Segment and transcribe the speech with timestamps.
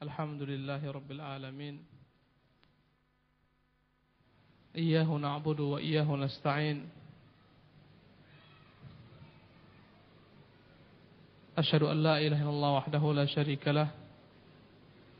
[0.00, 1.84] الحمد لله رب العالمين.
[4.76, 6.88] إياه نعبد وإياه نستعين.
[11.58, 13.88] أشهد أن لا إله إلا الله وحده لا شريك له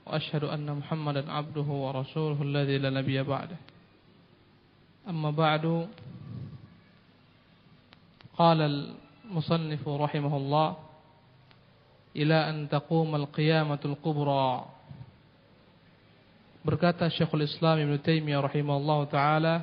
[0.07, 3.57] وأشهد أن محمدا عبده ورسوله الذي لا نبي بعده.
[5.09, 5.89] أما بعد
[8.33, 8.61] قال
[9.29, 10.77] المصنف رحمه الله
[12.15, 14.67] ila an taqumal qiyamatul kubra.
[16.61, 19.55] Berkata Syekhul Islam Ibn Taimiyah rahimahullah taala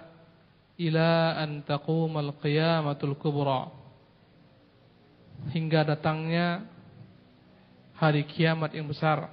[0.80, 3.70] ila an taqumal qiyamatul kubra.
[5.54, 6.66] Hingga datangnya
[7.94, 9.30] hari kiamat yang besar.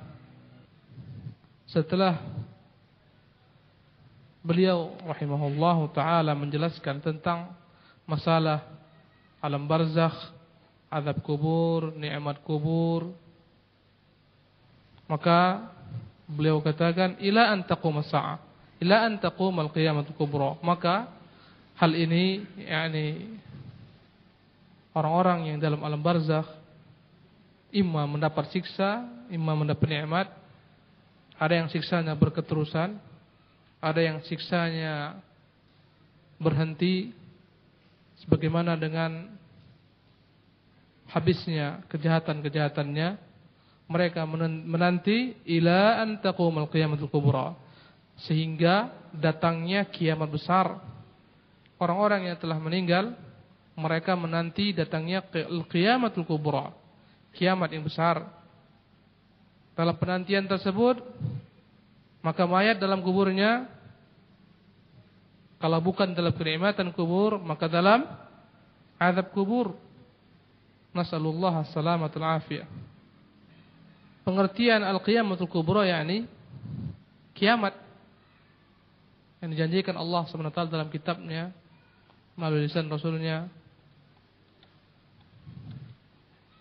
[1.65, 2.21] Setelah
[4.45, 7.57] beliau rahimahullah taala menjelaskan tentang
[8.05, 8.61] masalah
[9.41, 10.34] alam barzakh
[10.95, 13.11] azab kubur, nikmat kubur.
[15.11, 15.67] Maka
[16.31, 18.39] beliau katakan ila an taqum as-sa'ah,
[18.79, 20.55] ila an taqum al-qiyamah kubra.
[20.63, 21.11] Maka
[21.77, 23.37] hal ini yakni
[24.95, 26.47] orang-orang yang dalam alam barzakh
[27.75, 29.03] imma mendapat siksa,
[29.35, 30.31] imma mendapat nikmat.
[31.35, 32.95] Ada yang siksanya berketerusan,
[33.83, 35.19] ada yang siksanya
[36.39, 37.11] berhenti
[38.23, 39.35] sebagaimana dengan
[41.15, 43.15] habisnya kejahatan-kejahatannya
[43.87, 47.55] mereka menanti ila taqumul qiyamatul kubra
[48.27, 50.83] sehingga datangnya kiamat besar.
[51.79, 53.15] Orang-orang yang telah meninggal
[53.79, 55.23] mereka menanti datangnya
[55.71, 56.75] qiyamatul kubra
[57.31, 58.27] kiamat yang besar.
[59.79, 60.99] Dalam penantian tersebut
[62.27, 63.71] maka mayat dalam kuburnya
[65.63, 68.07] kalau bukan dalam kenikmatan kubur maka dalam
[68.99, 69.84] azab kubur
[70.95, 72.71] Nasallallahu salamatul afiyah.
[74.25, 76.25] Pengertian al-qiyamatul kubra yakni
[77.37, 77.77] kiamat
[79.45, 81.53] yang dijanjikan Allah SWT dalam kitabnya
[82.39, 83.51] melalui lisan Rasulnya.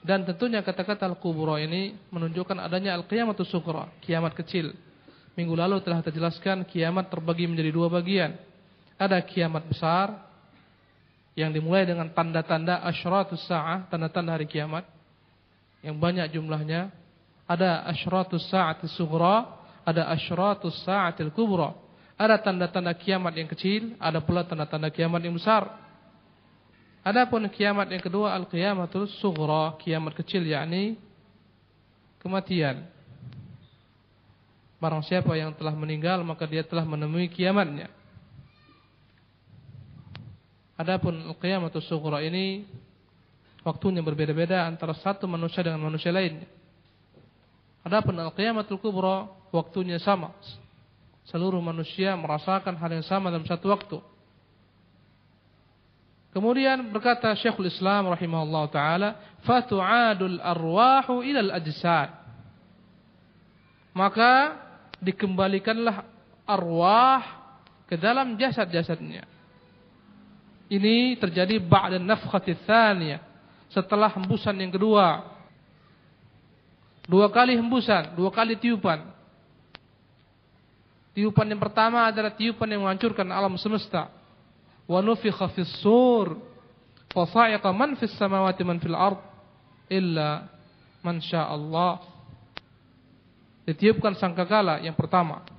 [0.03, 4.75] Dan tentunya kata-kata al-kubra ini menunjukkan adanya al-qiyamatul sukra kiamat kecil.
[5.39, 8.35] Minggu lalu telah terjelaskan kiamat terbagi menjadi dua bagian.
[8.99, 10.32] Ada kiamat besar
[11.33, 14.85] yang dimulai dengan tanda-tanda asyratus sa'ah, tanda-tanda hari kiamat
[15.81, 16.93] yang banyak jumlahnya.
[17.49, 19.49] Ada asyratus sa'atis sughra,
[19.83, 21.73] ada asyratus sa'atil kubra.
[22.13, 25.65] Ada tanda-tanda kiamat yang kecil, ada pula tanda-tanda kiamat yang besar.
[27.03, 30.95] Adapun kiamat yang kedua al-qiyamatul sughra, kiamat kecil yakni
[32.23, 32.87] kematian.
[34.79, 37.91] Barang siapa yang telah meninggal maka dia telah menemui kiamatnya.
[40.73, 42.65] Adapun qiyamatus sughra ini
[43.61, 46.49] waktunya berbeda-beda antara satu manusia dengan manusia lainnya.
[47.83, 50.31] Adapun al-qiyamatul kubra waktunya sama.
[51.27, 53.97] Seluruh manusia merasakan hal yang sama dalam satu waktu.
[56.33, 59.09] Kemudian berkata Syekhul Islam rahimahullah taala,
[59.45, 62.09] "Fatu'adul arwahu ilal ajsad."
[63.93, 64.57] Maka
[64.97, 66.01] dikembalikanlah
[66.49, 67.21] arwah
[67.85, 69.32] ke dalam jasad-jasadnya.
[70.73, 73.21] Ini terjadi ba'da nafkhati tsaniyah.
[73.69, 75.21] Setelah hembusan yang kedua.
[77.05, 79.05] Dua kali hembusan, dua kali tiupan.
[81.13, 84.09] Tiupan yang pertama adalah tiupan yang menghancurkan alam semesta.
[84.89, 86.41] Wa nufikha fis sur.
[87.13, 89.21] Fa sa'iqa man fis samawati man fil ard
[89.93, 90.49] illa
[91.05, 92.01] man Allah.
[93.69, 95.52] Ditiupkan sangkakala yang pertama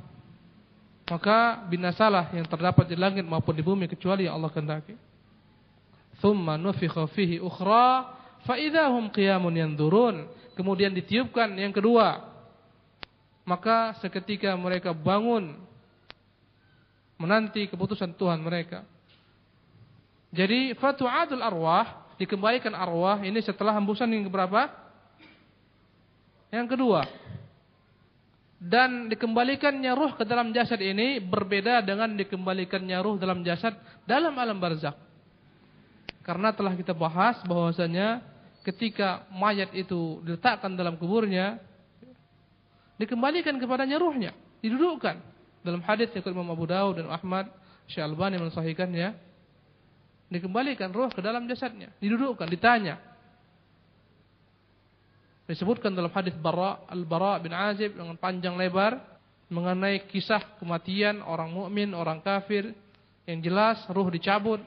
[1.04, 4.96] maka binasalah yang terdapat di langit maupun di bumi kecuali yang Allah kehendaki.
[6.24, 8.16] Thumma nufikha fihi ukhra
[8.48, 10.24] fa idahum qiyamun yanzurun.
[10.56, 12.24] Kemudian ditiupkan yang kedua.
[13.44, 15.60] Maka seketika mereka bangun
[17.20, 18.88] menanti keputusan Tuhan mereka.
[20.32, 24.72] Jadi fatu'adul arwah dikembalikan arwah ini setelah hembusan yang keberapa?
[26.48, 27.04] Yang kedua
[28.64, 33.76] dan dikembalikannya ruh ke dalam jasad ini berbeda dengan dikembalikannya ruh dalam jasad
[34.08, 34.96] dalam alam barzakh.
[36.24, 38.24] Karena telah kita bahas bahwasanya
[38.64, 41.60] ketika mayat itu diletakkan dalam kuburnya
[42.96, 44.32] dikembalikan kepadanya ruhnya,
[44.64, 45.20] didudukkan.
[45.60, 47.52] Dalam hadis yang Imam Abu Dawud dan Ahmad,
[47.88, 49.12] Syekh Albani mensahihkannya,
[50.32, 52.96] dikembalikan ruh ke dalam jasadnya, didudukkan, ditanya,
[55.44, 58.96] disebutkan dalam hadis Bara Al-Bara bin Azib dengan panjang lebar
[59.52, 62.72] mengenai kisah kematian orang mukmin, orang kafir
[63.28, 64.60] yang jelas ruh dicabut,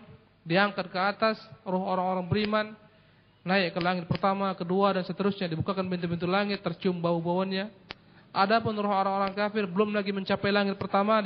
[0.45, 2.67] diangkat ke atas, ruh orang-orang beriman
[3.47, 7.71] naik ke langit pertama, kedua dan seterusnya dibukakan pintu-pintu langit, tercium bau-bauannya.
[8.35, 11.23] Adapun roh orang-orang kafir belum lagi mencapai langit pertama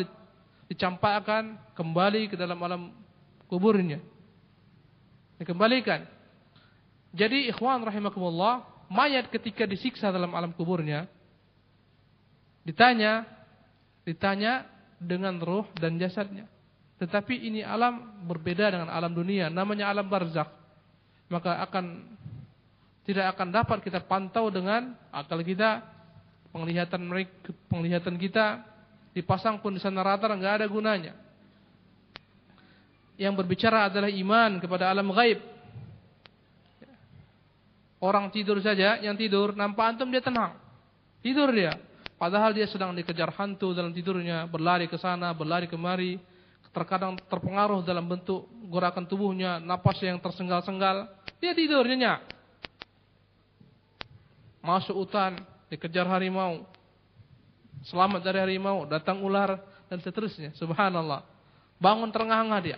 [0.70, 2.94] dicampakkan kembali ke dalam alam
[3.50, 4.00] kuburnya.
[5.42, 6.06] Dikembalikan.
[7.12, 11.08] Jadi ikhwan rahimakumullah, mayat ketika disiksa dalam alam kuburnya
[12.68, 13.24] ditanya
[14.04, 14.68] ditanya
[15.02, 16.46] dengan roh dan jasadnya.
[17.02, 20.54] Tetapi ini alam berbeda dengan alam dunia, namanya alam barzakh.
[21.34, 22.06] Maka akan
[23.02, 25.82] tidak akan dapat kita pantau dengan akal kita,
[26.54, 28.62] penglihatan mereka, penglihatan kita
[29.18, 31.18] dipasang pun di sana rata nggak ada gunanya.
[33.18, 35.42] Yang berbicara adalah iman kepada alam gaib.
[38.02, 40.58] Orang tidur saja, yang tidur nampak antum dia tenang.
[41.22, 41.78] Tidur dia.
[42.18, 46.18] Padahal dia sedang dikejar hantu dalam tidurnya, berlari ke sana, berlari kemari,
[46.74, 52.26] terkadang terpengaruh dalam bentuk gerakan tubuhnya, napas yang tersenggal-senggal, dia tidur nyenyak.
[54.66, 56.66] Masuk hutan, dikejar harimau,
[57.86, 60.54] selamat dari harimau, datang ular dan seterusnya.
[60.58, 61.26] Subhanallah.
[61.82, 62.78] Bangun terengah-engah dia.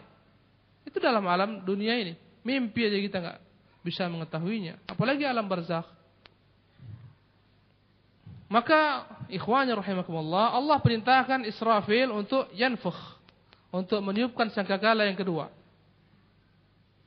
[0.87, 2.15] Itu dalam alam dunia ini.
[2.43, 3.39] Mimpi aja kita nggak
[3.83, 4.79] bisa mengetahuinya.
[4.87, 5.85] Apalagi alam barzakh.
[8.47, 12.97] Maka ikhwanya rahimakumullah, Allah perintahkan Israfil untuk yanfukh,
[13.73, 15.51] untuk meniupkan sangkakala yang kedua.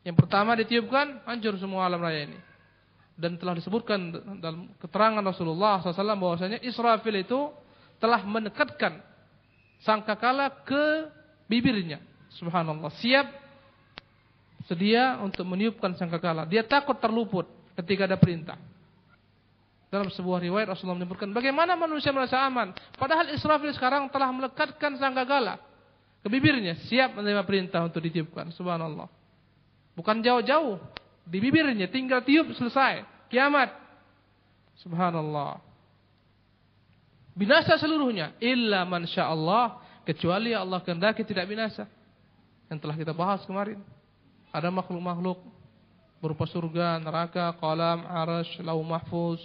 [0.02, 2.38] Yang pertama ditiupkan, hancur semua alam raya ini.
[3.16, 4.12] Dan telah disebutkan
[4.42, 7.48] dalam keterangan Rasulullah SAW bahwasanya Israfil itu
[7.96, 9.00] telah mendekatkan
[9.80, 11.08] sangkakala ke
[11.48, 12.02] bibirnya.
[12.36, 12.92] Subhanallah.
[13.00, 13.45] Siap
[14.66, 16.44] sedia untuk meniupkan sangkakala.
[16.46, 17.46] Dia takut terluput
[17.78, 18.58] ketika ada perintah.
[19.86, 22.74] Dalam sebuah riwayat Rasulullah menyebutkan bagaimana manusia merasa aman.
[22.98, 25.62] Padahal Israfil sekarang telah melekatkan sanggagala
[26.26, 26.74] ke bibirnya.
[26.90, 28.50] Siap menerima perintah untuk ditiupkan.
[28.50, 29.06] Subhanallah.
[29.94, 30.82] Bukan jauh-jauh.
[31.22, 33.06] Di bibirnya tinggal tiup selesai.
[33.30, 33.70] Kiamat.
[34.82, 35.62] Subhanallah.
[37.38, 38.34] Binasa seluruhnya.
[38.42, 39.78] Illa man Allah.
[40.02, 41.86] Kecuali Allah kehendaki tidak binasa.
[42.66, 43.78] Yang telah kita bahas kemarin.
[44.56, 45.36] Ada makhluk-makhluk
[46.24, 49.36] berupa surga, neraka, kolam, arash, lau mahfuz,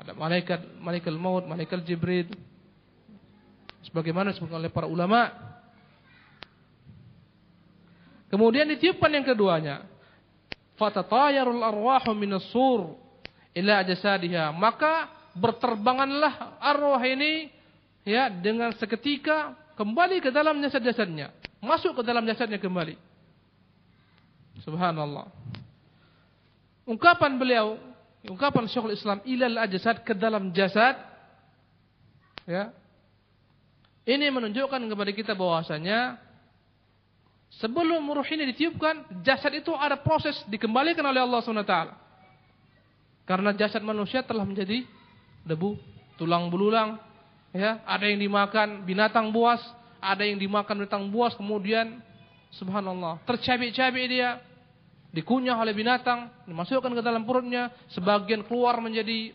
[0.00, 2.32] ada malaikat, malaikat maut, malaikat Jibril.
[3.84, 5.28] Sebagaimana disebutkan oleh para ulama.
[8.32, 9.84] Kemudian ditiupkan yang keduanya.
[10.80, 12.96] Fatatayarul arwahu minas sur
[13.52, 14.56] ila jasadiha.
[14.56, 17.52] Maka berterbanganlah arwah ini
[18.08, 21.28] ya dengan seketika kembali ke dalam jasad-jasadnya.
[21.60, 23.09] Masuk ke dalam jasadnya kembali.
[24.58, 25.30] Subhanallah.
[26.88, 27.78] Ungkapan beliau
[28.26, 30.98] ungkapan Syekhul Islam ilal ajsad ke dalam jasad
[32.44, 32.74] ya.
[34.04, 36.18] Ini menunjukkan kepada kita bahwasanya
[37.62, 41.76] sebelum ruh ini ditiupkan jasad itu ada proses dikembalikan oleh Allah SWT
[43.28, 44.82] karena jasad manusia telah menjadi
[45.46, 45.78] debu
[46.18, 46.98] tulang belulang
[47.54, 47.80] ya.
[47.86, 49.62] Ada yang dimakan binatang buas
[50.00, 52.00] ada yang dimakan binatang buas kemudian
[52.54, 54.42] subhanallah tercabik-cabik dia
[55.10, 59.34] dikunyah oleh binatang, dimasukkan ke dalam perutnya, sebagian keluar menjadi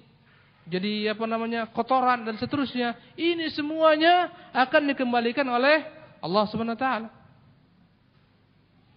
[0.66, 2.98] jadi apa namanya kotoran dan seterusnya.
[3.14, 5.86] Ini semuanya akan dikembalikan oleh
[6.24, 7.12] Allah Subhanahu taala.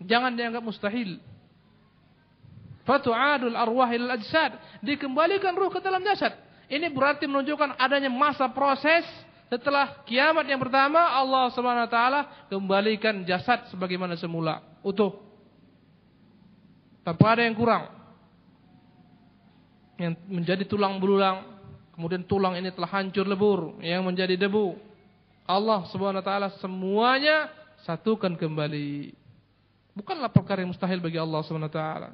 [0.01, 1.21] Jangan dianggap mustahil.
[2.89, 4.57] Fatu'adul arwah ilal ajsad.
[4.81, 6.33] Dikembalikan ruh ke dalam jasad.
[6.73, 9.05] Ini berarti menunjukkan adanya masa proses
[9.49, 12.21] setelah kiamat yang pertama Allah Subhanahu wa taala
[12.53, 15.17] kembalikan jasad sebagaimana semula, utuh
[17.01, 17.89] tanpa ada yang kurang.
[19.97, 21.49] Yang menjadi tulang belulang,
[21.97, 24.77] kemudian tulang ini telah hancur lebur, yang menjadi debu.
[25.49, 27.49] Allah Subhanahu wa taala semuanya
[27.89, 29.17] satukan kembali.
[29.97, 32.11] Bukanlah perkara yang mustahil bagi Allah Subhanahu wa taala.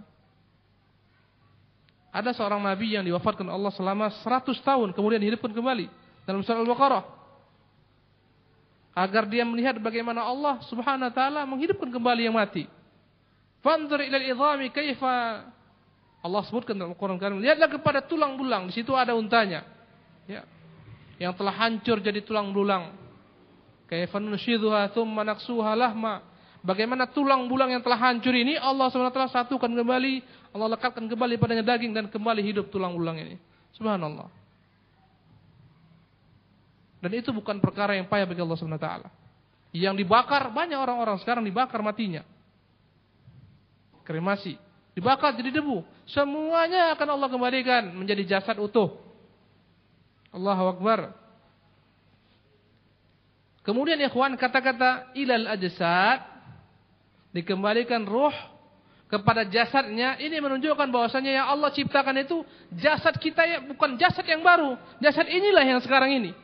[2.14, 5.90] Ada seorang nabi yang diwafatkan Allah selama 100 tahun kemudian dihidupkan kembali
[6.22, 7.02] dalam surah Al-Baqarah.
[8.94, 12.70] Agar dia melihat bagaimana Allah Subhanahu wa taala menghidupkan kembali yang mati.
[13.58, 15.50] Fanzur ila al-idhami kaifa
[16.24, 19.60] Allah sebutkan dalam Al-Qur'an Karim, lihatlah kepada tulang belulang, di situ ada untanya.
[20.24, 20.40] Ya.
[21.20, 22.96] Yang telah hancur jadi tulang belulang.
[23.84, 26.24] Kaifa nushidhuha thumma naksuha lahma.
[26.64, 30.24] Bagaimana tulang belulang yang telah hancur ini Allah SWT satukan kembali,
[30.56, 33.36] Allah lekatkan kembali padanya daging dan kembali hidup tulang belulang ini.
[33.76, 34.43] Subhanallah.
[37.04, 38.88] Dan itu bukan perkara yang payah bagi Allah SWT.
[39.76, 42.24] Yang dibakar banyak orang-orang sekarang dibakar matinya
[44.08, 44.56] kremasi,
[44.96, 45.84] dibakar jadi debu.
[46.08, 48.96] Semuanya akan Allah kembalikan menjadi jasad utuh.
[50.32, 51.12] Allahu Akbar.
[53.64, 56.24] Kemudian ikhwan kata-kata ilal ajsad
[57.36, 58.32] dikembalikan ruh
[59.08, 62.44] kepada jasadnya ini menunjukkan bahwasanya yang Allah ciptakan itu
[62.76, 66.43] jasad kita ya bukan jasad yang baru jasad inilah yang sekarang ini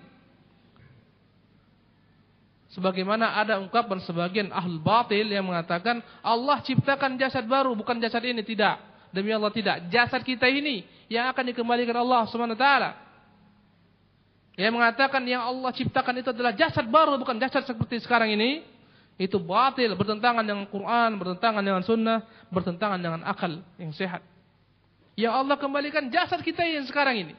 [2.71, 8.47] Sebagaimana ada ungkapan sebagian ahl batil yang mengatakan Allah ciptakan jasad baru, bukan jasad ini.
[8.47, 8.77] Tidak.
[9.11, 9.91] Demi Allah tidak.
[9.91, 12.67] Jasad kita ini yang akan dikembalikan Allah SWT.
[14.55, 18.62] Yang mengatakan yang Allah ciptakan itu adalah jasad baru, bukan jasad seperti sekarang ini.
[19.19, 22.23] Itu batil, bertentangan dengan Quran, bertentangan dengan sunnah,
[22.55, 24.23] bertentangan dengan akal yang sehat.
[25.19, 27.35] Yang Allah kembalikan jasad kita yang sekarang ini.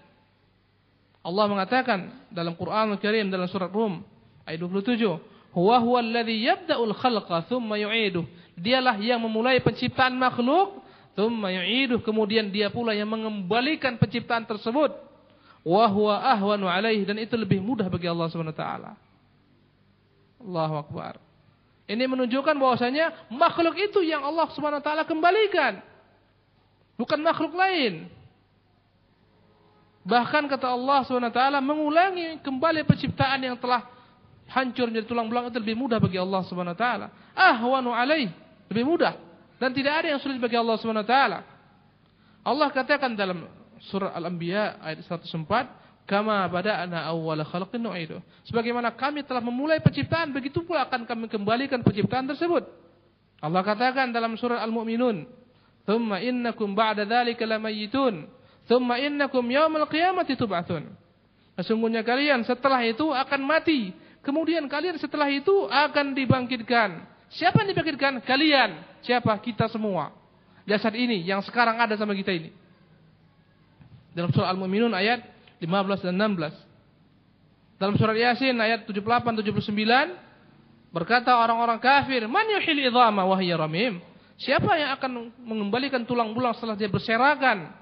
[1.23, 4.03] Allah mengatakan dalam Quran Al-Karim dalam surat Rum
[4.51, 5.15] ayat 27,
[5.55, 8.27] "Huwa huwal ladzi yabda'ul khalqa tsumma yu'iduh."
[8.59, 10.83] Dialah yang memulai penciptaan makhluk,
[11.15, 14.91] tsumma yu'iduh, kemudian dia pula yang mengembalikan penciptaan tersebut.
[15.63, 18.97] Wa huwa ahwanu alaihi dan itu lebih mudah bagi Allah Subhanahu wa.
[20.41, 21.21] Allahu akbar.
[21.85, 25.79] Ini menunjukkan bahwasanya makhluk itu yang Allah Subhanahu wa taala kembalikan.
[26.97, 28.09] Bukan makhluk lain.
[30.01, 33.85] Bahkan kata Allah SWT mengulangi kembali penciptaan yang telah
[34.51, 37.07] hancur menjadi tulang belang itu lebih mudah bagi Allah Subhanahu wa taala.
[37.31, 38.29] Ahwanu alaih,
[38.67, 39.15] lebih mudah
[39.61, 41.39] dan tidak ada yang sulit bagi Allah Subhanahu wa taala.
[42.41, 43.45] Allah katakan dalam
[43.93, 45.69] surah Al-Anbiya ayat 104,
[46.09, 48.17] "Kama bada'na awwala khalqin nu'idu."
[48.49, 52.65] Sebagaimana kami telah memulai penciptaan, begitu pula akan kami kembalikan penciptaan tersebut.
[53.41, 55.29] Allah katakan dalam surah Al-Mu'minun,
[55.85, 58.25] "Tsumma innakum ba'da dzalika lamayitun,
[58.65, 60.89] tsumma innakum yaumal qiyamati tub'atsun."
[61.61, 67.09] Sesungguhnya kalian setelah itu akan mati Kemudian kalian setelah itu akan dibangkitkan.
[67.33, 68.21] Siapa yang dibangkitkan?
[68.21, 69.01] Kalian.
[69.01, 69.33] Siapa?
[69.41, 70.13] Kita semua.
[70.69, 72.53] Jasad ini yang sekarang ada sama kita ini.
[74.13, 75.25] Dalam surah Al-Mu'minun ayat
[75.57, 76.53] 15 dan 16.
[77.81, 83.97] Dalam surat Yasin ayat 78 79 berkata orang-orang kafir, "Man yuhil idhama wa hiya ramim?"
[84.37, 87.73] Siapa yang akan mengembalikan tulang belang setelah dia berserakan?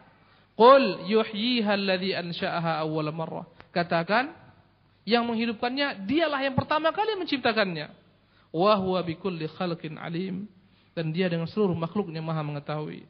[0.60, 3.48] Qul yuhyiha alladhi ansha'aha awwal marrah.
[3.72, 4.36] Katakan,
[5.10, 7.90] yang menghidupkannya, dialah yang pertama kali menciptakannya.
[8.54, 10.46] Wa huwa bikulli khalqin alim.
[10.94, 13.08] Dan dia dengan seluruh makhluknya maha mengetahui.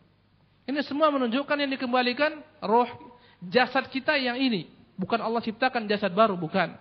[0.69, 2.87] Ini semua menunjukkan yang dikembalikan roh
[3.43, 4.69] jasad kita yang ini.
[4.95, 6.75] Bukan Allah ciptakan jasad baru, bukan.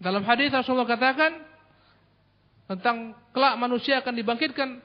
[0.00, 1.36] Dalam hadis Rasulullah katakan
[2.66, 4.80] tentang kelak manusia akan dibangkitkan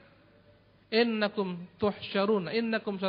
[0.92, 3.00] innakum tuhsyaruna innakum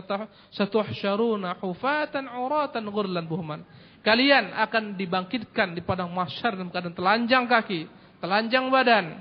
[0.56, 3.62] satuhsyaruna hufatan uratan ghurlan buhman
[4.06, 7.90] Kalian akan dibangkitkan di padang mahsyar dalam keadaan telanjang kaki,
[8.24, 9.20] telanjang badan,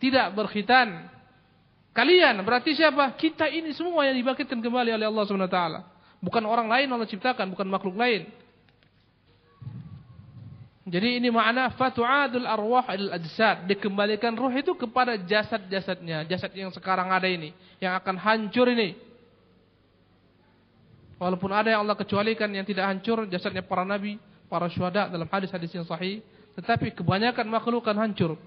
[0.00, 1.10] tidak berkhitan.
[1.92, 3.12] Kalian berarti siapa?
[3.18, 5.80] Kita ini semua yang dibangkitkan kembali oleh Allah Subhanahu wa taala.
[6.20, 8.28] Bukan orang lain Allah ciptakan, bukan makhluk lain.
[10.90, 17.12] Jadi ini makna fatu'adul arwah al ajsad, dikembalikan ruh itu kepada jasad-jasadnya, jasad yang sekarang
[17.14, 18.96] ada ini, yang akan hancur ini.
[21.20, 24.16] Walaupun ada yang Allah kecualikan yang tidak hancur jasadnya para nabi,
[24.48, 26.24] para syuhada dalam hadis-hadis yang sahih,
[26.56, 28.40] tetapi kebanyakan makhluk akan hancur.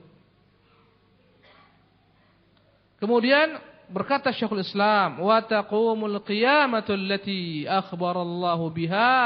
[2.97, 3.61] Kemudian
[3.93, 9.21] berkata Syekhul Islam, "Wa taqumul qiyamatu allati akhbara Allah biha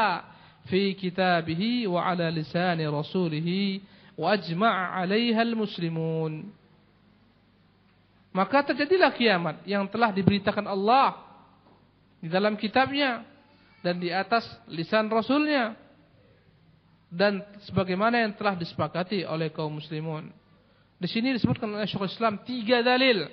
[0.67, 3.79] fi kitabih wa ala lisani rasulih
[4.19, 6.51] wa ajma'a 'alaiha al-muslimun."
[8.35, 11.15] Maka terjadilah kiamat yang telah diberitakan Allah
[12.19, 13.36] di dalam kitabnya
[13.81, 15.77] dan di atas lisan Rasulnya
[17.07, 20.27] dan sebagaimana yang telah disepakati oleh kaum muslimun.
[20.97, 23.29] Di sini disebutkan oleh Syekhul Islam tiga dalil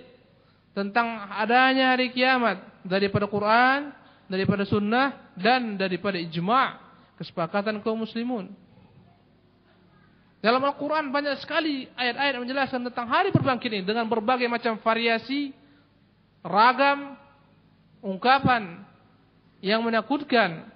[0.77, 3.91] tentang adanya hari kiamat daripada Quran,
[4.29, 6.77] daripada sunnah dan daripada ijma'
[7.19, 8.53] kesepakatan kaum muslimun.
[10.45, 15.57] Dalam Al-Quran banyak sekali ayat-ayat menjelaskan tentang hari berbangkit ini dengan berbagai macam variasi,
[16.45, 17.17] ragam,
[18.05, 18.85] ungkapan
[19.65, 20.69] yang menakutkan.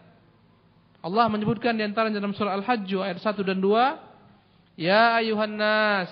[1.04, 4.00] Allah menyebutkan di antara dalam surah Al-Hajj ayat 1 dan 2,
[4.80, 6.08] "Ya ayuhan nas,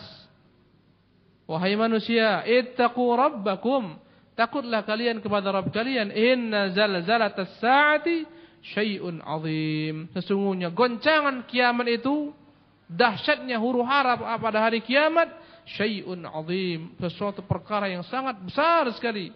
[1.48, 3.96] wahai manusia, ittaqu rabbakum."
[4.36, 6.12] Takutlah kalian kepada Rabb kalian.
[6.12, 8.28] Inna zalzalatas saati
[8.76, 10.12] syai'un azim.
[10.12, 12.36] Sesungguhnya goncangan kiamat itu
[12.84, 15.32] dahsyatnya huru hara pada hari kiamat
[15.64, 19.32] syai'un azim, sesuatu perkara yang sangat besar sekali.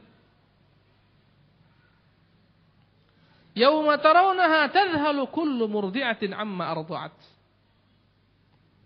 [3.54, 7.14] Yauma tarawnaha tadhhalu kullu murdi'atin amma arda'at.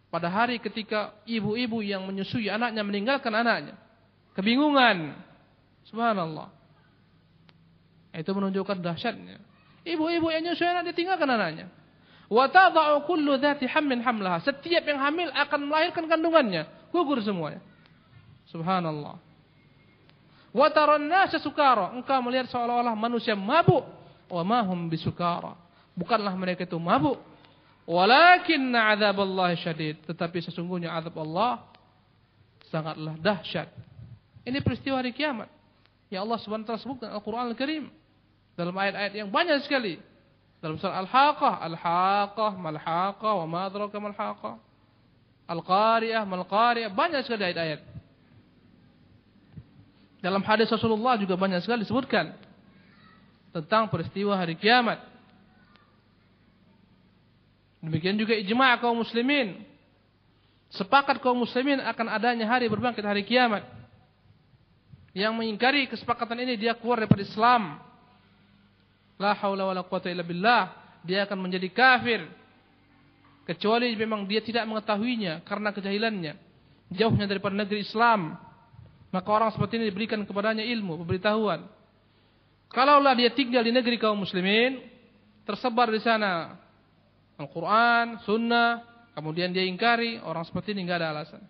[0.09, 3.75] Pada hari ketika ibu-ibu yang menyusui anaknya meninggalkan anaknya.
[4.38, 5.18] Kebingungan.
[5.90, 6.49] Subhanallah.
[8.14, 9.42] Itu menunjukkan dahsyatnya.
[9.85, 11.66] Ibu-ibu yang menyusui anak ditinggalkan anaknya.
[12.30, 14.40] Wa tadha'u kullu dhati hammin hamlaha.
[14.47, 16.64] Setiap yang hamil akan melahirkan kandungannya.
[16.94, 17.61] Gugur semuanya.
[18.49, 19.18] Subhanallah.
[20.54, 21.11] Wa taran
[21.42, 21.90] sukara.
[21.90, 25.57] Engkau melihat seolah-olah manusia mabuk wa mahum bisukara.
[25.95, 27.19] Bukanlah mereka itu mabuk.
[27.85, 30.00] Walakinna Allah syadid.
[30.09, 31.62] Tetapi sesungguhnya azab Allah
[32.73, 33.69] sangatlah dahsyat.
[34.45, 35.49] Ini peristiwa hari kiamat.
[36.12, 37.85] Ya Allah SWT sebutkan Al-Quran Al-Karim.
[38.54, 40.00] Dalam ayat-ayat yang banyak sekali.
[40.61, 41.54] Dalam surah Al-Haqah.
[41.64, 44.54] Al-Haqah, Mal-Haqah, wa ma adraka Mal-Haqah.
[45.49, 46.90] Al-Qari'ah, Mal-Qari'ah.
[46.93, 47.81] Banyak sekali ayat-ayat.
[50.25, 52.33] Dalam hadis Rasulullah juga banyak sekali disebutkan.
[53.54, 54.99] Tentang peristiwa hari kiamat.
[57.78, 59.62] Demikian juga ijma' kaum muslimin.
[60.75, 63.62] Sepakat kaum muslimin akan adanya hari berbangkit hari kiamat.
[65.14, 67.78] Yang mengingkari kesepakatan ini dia keluar daripada Islam.
[69.23, 70.75] La haula wala quwata illa billah.
[71.06, 72.26] Dia akan menjadi kafir.
[73.46, 76.34] Kecuali memang dia tidak mengetahuinya karena kejahilannya.
[76.90, 78.34] Jauhnya daripada negeri Islam.
[79.14, 81.84] Maka orang seperti ini diberikan kepadanya ilmu, pemberitahuan.
[82.75, 84.83] Kalaulah dia tinggal di negeri kaum muslimin,
[85.47, 86.59] tersebar di sana
[87.38, 88.83] Al-Quran, Sunnah,
[89.14, 91.43] kemudian dia ingkari, orang seperti ini nggak ada alasan.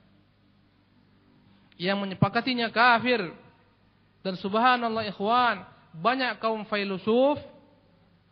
[1.80, 3.32] Yang menyepakatinya kafir.
[4.24, 5.64] Dan subhanallah ikhwan,
[5.96, 7.40] banyak kaum filosof,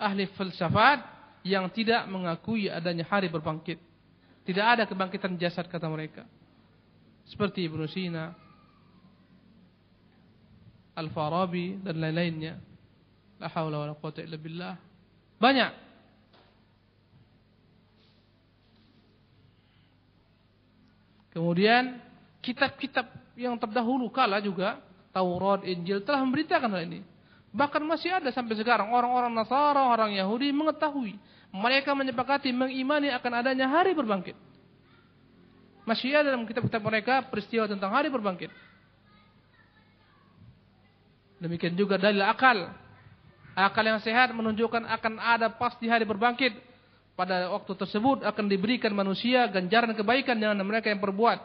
[0.01, 1.05] ahli filsafat,
[1.45, 3.77] yang tidak mengakui adanya hari berbangkit.
[4.43, 6.25] Tidak ada kebangkitan jasad kata mereka.
[7.29, 8.33] Seperti Ibn Sina,
[10.97, 12.72] Al-Farabi, dan lain-lainnya.
[13.43, 14.75] La hawla wa la quwata illa billah.
[15.43, 15.73] Banyak.
[21.35, 21.99] Kemudian
[22.39, 24.79] kitab-kitab yang terdahulu kala juga
[25.11, 27.01] Taurat, Injil telah memberitakan hal ini.
[27.53, 31.19] Bahkan masih ada sampai sekarang orang-orang Nasara, orang Yahudi mengetahui.
[31.53, 34.33] Mereka menyepakati mengimani akan adanya hari berbangkit.
[35.85, 38.49] Masih ada dalam kitab-kitab mereka peristiwa tentang hari berbangkit.
[41.43, 42.71] Demikian juga dalil akal.
[43.53, 46.57] Akal yang sehat menunjukkan akan ada pasti hari berbangkit
[47.13, 51.39] pada waktu tersebut akan diberikan manusia ganjaran kebaikan dengan mereka yang perbuat.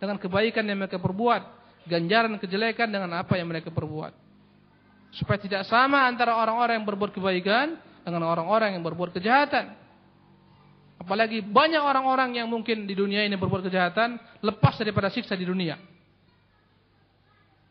[0.00, 1.42] Dengan kebaikan yang mereka perbuat.
[1.84, 4.16] Ganjaran kejelekan dengan apa yang mereka perbuat.
[5.12, 9.76] Supaya tidak sama antara orang-orang yang berbuat kebaikan dengan orang-orang yang berbuat kejahatan.
[10.96, 15.76] Apalagi banyak orang-orang yang mungkin di dunia ini berbuat kejahatan lepas daripada siksa di dunia.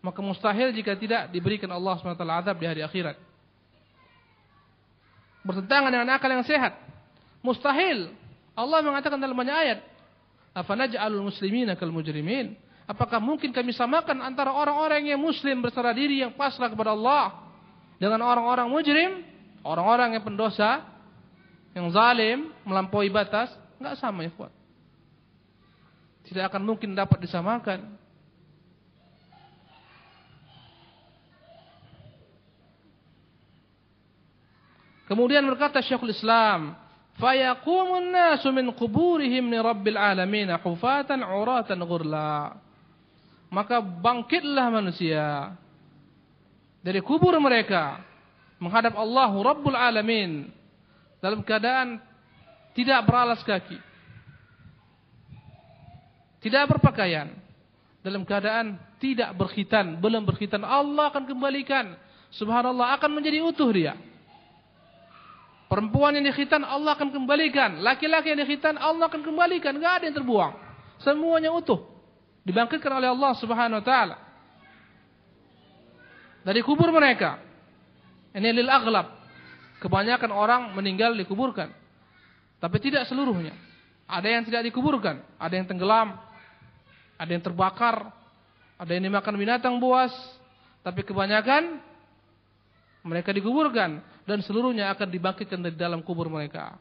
[0.05, 3.32] Maka mustahil jika tidak diberikan Allah SWT azab di hari akhirat.
[5.43, 6.79] Bertentangan dengan akal yang sehat.
[7.43, 8.11] Mustahil.
[8.55, 9.79] Allah mengatakan dalam banyak ayat.
[10.55, 12.55] Afanaj'alul muslimina kal mujrimin?
[12.83, 17.31] Apakah mungkin kami samakan antara orang-orang yang muslim berserah diri yang pasrah kepada Allah
[17.95, 19.11] dengan orang-orang mujrim,
[19.63, 20.83] orang-orang yang pendosa,
[21.71, 23.51] yang zalim, melampaui batas?
[23.79, 24.51] Enggak sama ya, kuat.
[26.27, 27.99] Tidak akan mungkin dapat disamakan.
[35.13, 36.73] Kemudian berkata Syekhul Islam,
[37.21, 42.57] Fayaqumun nasu min quburihim li rabbil alamin hufatan uratan ghurla.
[43.53, 45.53] Maka bangkitlah manusia
[46.81, 48.01] dari kubur mereka
[48.57, 50.49] menghadap Allah Rabbul Alamin
[51.21, 52.01] dalam keadaan
[52.73, 53.77] tidak beralas kaki.
[56.41, 57.29] Tidak berpakaian.
[58.01, 60.65] Dalam keadaan tidak berkhitan, belum berkhitan.
[60.65, 61.93] Allah akan kembalikan.
[62.33, 63.93] Subhanallah akan menjadi utuh dia.
[65.73, 67.81] Perempuan yang dikhitan Allah akan kembalikan.
[67.81, 69.73] Laki-laki yang dikhitan Allah akan kembalikan.
[69.81, 70.53] Gak ada yang terbuang.
[71.01, 71.81] Semuanya utuh.
[72.45, 74.15] Dibangkitkan oleh Allah subhanahu wa ta'ala.
[76.45, 77.41] Dari kubur mereka.
[78.37, 79.17] Ini lil aghlab.
[79.81, 81.73] Kebanyakan orang meninggal dikuburkan.
[82.61, 83.57] Tapi tidak seluruhnya.
[84.05, 85.25] Ada yang tidak dikuburkan.
[85.41, 86.21] Ada yang tenggelam.
[87.17, 88.13] Ada yang terbakar.
[88.77, 90.13] Ada yang dimakan binatang buas.
[90.85, 91.81] Tapi kebanyakan
[93.09, 96.79] mereka dikuburkan dan seluruhnya akan dibangkitkan dari dalam kubur mereka.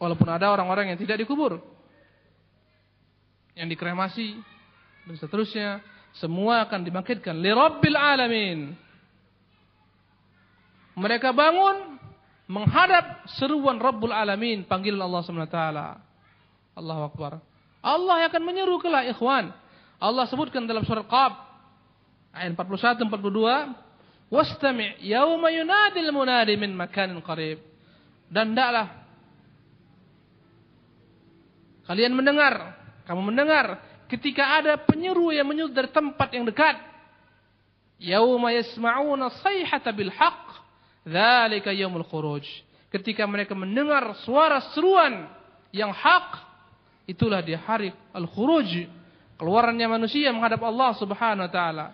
[0.00, 1.60] Walaupun ada orang-orang yang tidak dikubur.
[3.52, 4.38] Yang dikremasi
[5.04, 5.68] dan seterusnya,
[6.16, 8.58] semua akan dibangkitkan li rabbil alamin.
[10.96, 12.00] Mereka bangun
[12.50, 15.86] menghadap seruan Rabbul Alamin, panggilan Allah wa taala.
[16.74, 17.32] Allahu Akbar.
[17.80, 19.54] Allah akan menyeru kelak ikhwan.
[20.02, 21.49] Allah sebutkan dalam surat Qaf
[22.34, 27.58] ayat 41 42 wastami' yauma yunadil munadi min makanin qarib.
[28.30, 28.94] Dan ndaklah
[31.90, 36.78] kalian mendengar kamu mendengar ketika ada penyeru yang menyeru dari tempat yang dekat.
[38.00, 40.46] Yauma yasma'una sayhata bil haqq
[41.04, 42.46] dzalika yaumul khuruj.
[42.88, 45.28] Ketika mereka mendengar suara seruan
[45.70, 46.42] yang hak
[47.06, 48.86] itulah di hari al khuruj
[49.38, 51.86] keluarannya manusia menghadap Allah Subhanahu wa taala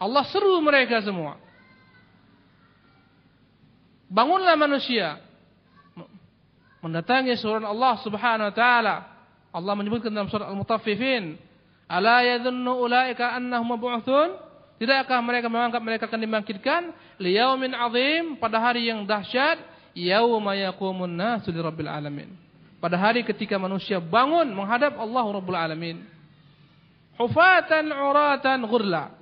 [0.00, 1.36] Allah seru mereka semua.
[4.10, 5.20] Bangunlah manusia
[6.80, 8.96] mendatangi surah Allah Subhanahu wa taala.
[9.52, 11.36] Allah menyebutkan dalam surah Al-Mutaffifin,
[11.86, 14.34] "Ala yadhunnu ulaika annahum mab'utsun?"
[14.80, 16.82] Tidakkah mereka menganggap mereka akan dibangkitkan
[17.20, 19.60] liyaumin azim pada hari yang dahsyat
[19.92, 22.32] yauma yaqumun nasu lirabbil alamin.
[22.80, 26.00] Pada hari ketika manusia bangun menghadap Allah Rabbul Alamin.
[27.20, 29.19] Hufatan uratan ghurla.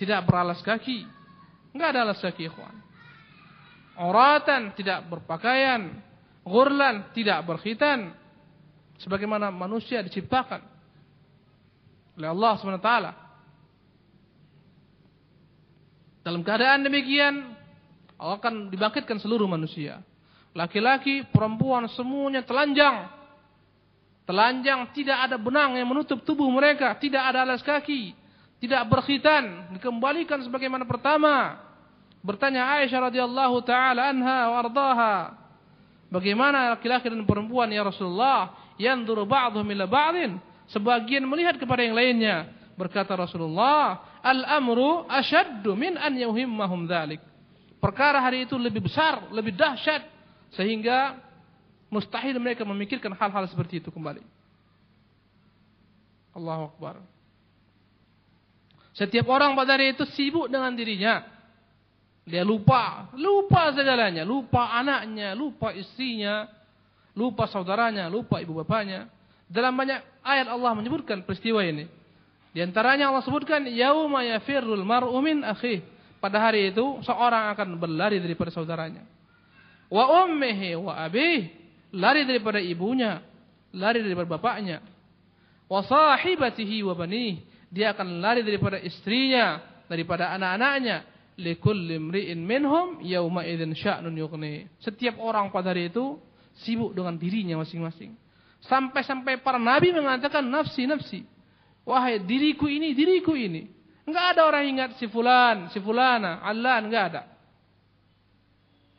[0.00, 1.04] Tidak beralas kaki.
[1.76, 2.72] Enggak ada alas kaki, ikhwan.
[4.00, 5.92] Uratan tidak berpakaian.
[6.40, 8.16] Ghurlan tidak berkhitan.
[8.96, 10.64] Sebagaimana manusia diciptakan
[12.16, 12.92] oleh Allah SWT.
[16.20, 17.56] Dalam keadaan demikian,
[18.20, 20.04] Allah akan dibangkitkan seluruh manusia.
[20.52, 23.08] Laki-laki, perempuan, semuanya telanjang.
[24.28, 26.92] Telanjang, tidak ada benang yang menutup tubuh mereka.
[27.00, 28.19] Tidak ada alas kaki.
[28.60, 29.72] Tidak berkhitan.
[29.74, 31.56] Dikembalikan sebagaimana pertama.
[32.20, 35.16] Bertanya Aisyah radhiyallahu taala anha wa ardaha.
[36.12, 38.52] Bagaimana laki-laki dan perempuan ya Rasulullah?
[38.76, 40.36] Yanzuru ba'dhum ila ba'dhin.
[40.68, 42.52] Sebagian melihat kepada yang lainnya.
[42.76, 47.24] Berkata Rasulullah, Al-amru asyaddu min an yuhimmahum dhalik.
[47.80, 50.04] Perkara hari itu lebih besar, lebih dahsyat
[50.52, 51.16] sehingga
[51.88, 54.20] mustahil mereka memikirkan hal-hal seperti itu kembali.
[56.36, 57.00] Allahu Akbar.
[59.00, 61.24] Setiap orang pada hari itu sibuk dengan dirinya.
[62.28, 66.44] Dia lupa, lupa segalanya, lupa anaknya, lupa istrinya,
[67.16, 69.08] lupa saudaranya, lupa ibu bapaknya.
[69.48, 71.88] Dalam banyak ayat Allah menyebutkan peristiwa ini.
[72.52, 75.80] Di antaranya Allah sebutkan yauma yafirrul mar'u min akhihi
[76.20, 79.00] pada hari itu seorang akan berlari daripada saudaranya.
[79.88, 81.48] Wa ummihi wa abih,
[81.96, 83.24] lari daripada ibunya,
[83.72, 84.84] lari daripada bapaknya.
[85.66, 91.06] Wa sahibatihi wa banih, dia akan lari daripada istrinya, daripada anak-anaknya.
[91.40, 94.68] Likulli imri'in minhum yauma idzin sya'nun yughni.
[94.82, 96.20] Setiap orang pada hari itu
[96.60, 98.12] sibuk dengan dirinya masing-masing.
[98.66, 101.24] Sampai-sampai para nabi mengatakan nafsi nafsi.
[101.88, 103.72] Wahai diriku ini, diriku ini.
[104.04, 107.22] Enggak ada orang ingat si fulan, si fulana, Allah enggak ada.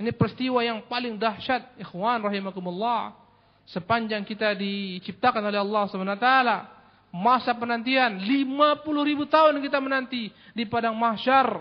[0.02, 3.14] Ini peristiwa yang paling dahsyat, ikhwan rahimakumullah.
[3.70, 6.30] Sepanjang kita diciptakan oleh Allah SWT.
[7.12, 11.60] Masa penantian, 50 ribu tahun kita menanti di padang mahsyar.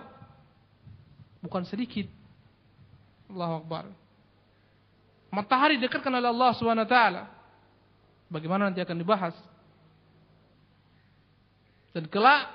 [1.43, 2.07] Bukan sedikit.
[3.27, 3.85] Allahu Akbar.
[5.35, 6.97] Matahari dekatkan oleh Allah SWT.
[8.31, 9.35] Bagaimana nanti akan dibahas.
[11.91, 12.47] Dan kelak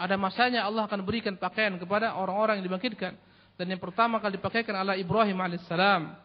[0.00, 3.12] ada masanya Allah akan berikan pakaian kepada orang-orang yang dibangkitkan.
[3.60, 6.16] Dan yang pertama kali dipakaikan adalah Ibrahim alaihissalam.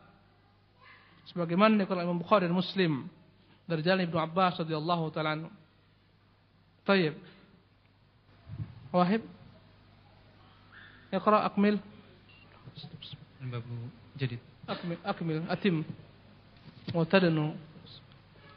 [1.29, 3.05] Sebagaimana dikatakan Imam Bukhari dan Muslim
[3.69, 5.45] dari jalan Ibnu Abbas radhiyallahu taala
[6.89, 7.13] طيب.
[8.93, 9.21] واهب
[11.13, 11.79] اقرأ أكمل.
[13.41, 13.63] الباب
[14.17, 14.39] جديد.
[14.69, 15.37] أكمل أكمل.
[15.49, 15.83] أتم.
[16.93, 17.53] وتدنو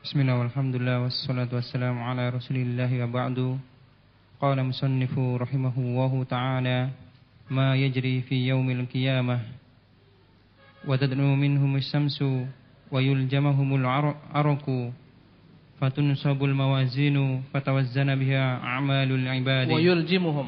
[0.04, 3.60] بسم الله والحمد لله والصلاة والسلام على رسول الله وبعد.
[4.40, 6.90] قال مصنف رحمه الله تعالى
[7.52, 9.40] ما يجري في يوم القيامة.
[10.88, 12.24] وتدنو منهم الشمس
[12.88, 14.16] ويلجمهم العرق
[15.82, 19.70] فتنصب الموازين فتوزن بها أعمال العباد.
[19.70, 20.46] ويلجمهم.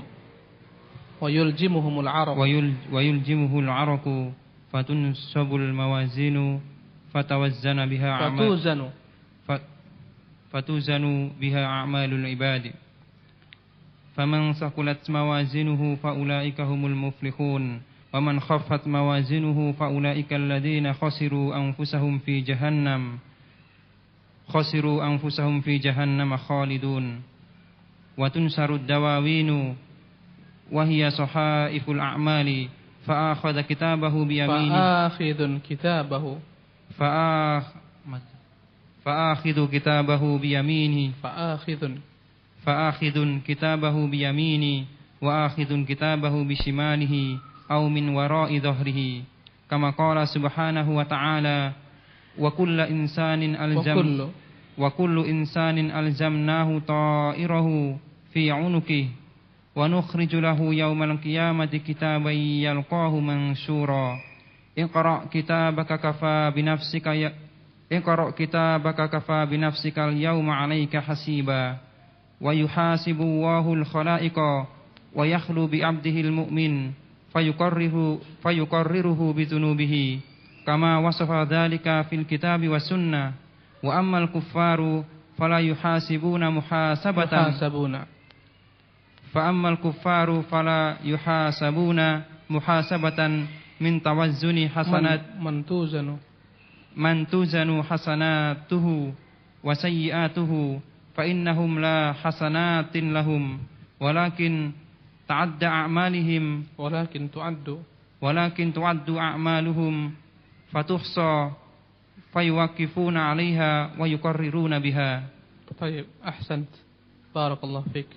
[1.20, 2.38] ويلجمهم العرق.
[2.92, 4.06] ويلجمه العرق
[4.72, 6.60] فتنصب الموازين
[7.14, 8.38] فتوزن بها أعمال.
[8.38, 8.80] فتوزن.
[10.52, 12.70] فتوزن بها أعمال العباد.
[14.14, 17.82] فمن ثقلت موازينه فأولئك هم المفلحون.
[18.14, 23.18] ومن خفت موازينه فأولئك الذين خسروا أنفسهم في جهنم.
[24.52, 27.22] khasiru anfusahum fi jahannam khalidun
[28.16, 29.76] wa tunsaru dawawinu
[30.70, 32.70] wa hiya sahaiful a'mali
[33.06, 36.40] fa akhadha kitabahu bi yamini fa akhidun kitabahu
[36.96, 37.64] fa
[39.04, 42.00] fa akhidu kitabahu bi yamini fa akhidun
[42.64, 44.88] fa akhidun kitabahu bi yamini
[45.20, 47.36] wa akhidun kitabahu bi shimalihi
[47.68, 49.24] aw min wara'i dhahrihi
[49.68, 51.76] kama qala subhanahu wa ta'ala
[52.38, 54.30] wa kullu insanin alzam
[54.78, 57.98] wa kullu insanin alzamnahu ta'irahu
[58.34, 59.10] fi 'unuqihi
[59.74, 64.18] wa nukhriju lahu yawmal qiyamati kitaban yalqahu mansura
[64.74, 67.30] iqra kitabaka kafa bi nafsika ya
[67.90, 71.78] iqra kitabaka kafa bi nafsika al yawma 'alayka hasiba.
[72.42, 74.66] Wa yuhasibu Allahu al khalaiqa
[75.14, 76.90] wa yakhlu bi 'abdihi al mu'min
[78.42, 80.33] fayuqarriruhu bi dhunubihi.
[80.66, 83.32] كما وصف ذلك في الكتاب والسنة.
[83.82, 85.04] وأما الكفار
[85.38, 87.32] فلا يحاسبون محاسبة.
[87.32, 87.94] يحاسبون.
[89.32, 92.00] فأما الكفار فلا يحاسبون
[92.50, 93.20] محاسبة
[93.80, 95.20] من توزن حسنات.
[95.40, 96.16] من, توزن.
[96.96, 99.12] من توزن حسناته
[99.64, 100.80] وسيئاته
[101.14, 103.58] فإنهم لا حسنات لهم.
[104.00, 104.70] ولكن
[105.28, 106.64] تعد أعمالهم.
[106.78, 107.78] ولكن تعد.
[108.20, 110.23] ولكن تعد أعمالهم.
[110.74, 111.50] فتحصى
[112.32, 115.28] فيوقفون عليها ويقررون بها.
[115.78, 116.68] طيب أحسنت.
[117.34, 118.08] بارك الله فيك.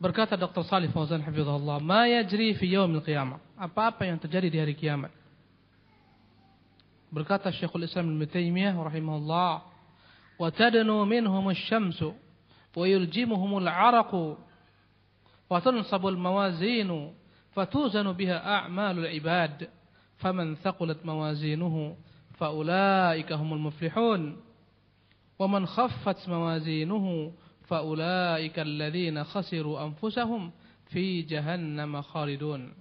[0.00, 1.78] بركات الدكتور صالح فوزان حفظه الله.
[1.78, 5.08] ما يجري في يوم القيامة؟ أبا أبا ينتجري في القيامة
[7.12, 9.62] بركات الشيخ الإسلام المتيمية رحمه الله.
[10.38, 12.04] وتدنو منهم الشمس
[12.76, 14.38] ويلجمهم العرق
[15.50, 17.14] وتنصب الموازين
[17.52, 19.68] فتوزن بها أعمال العباد.
[20.20, 21.96] Faman thaqulat mawazinuhu
[22.40, 24.36] faulaika humul muflihun
[25.36, 27.32] wa khaffat mawazinuhu
[27.68, 30.52] faulaika alladhina khasiru anfusahum
[30.88, 32.72] fi jahannam khalidun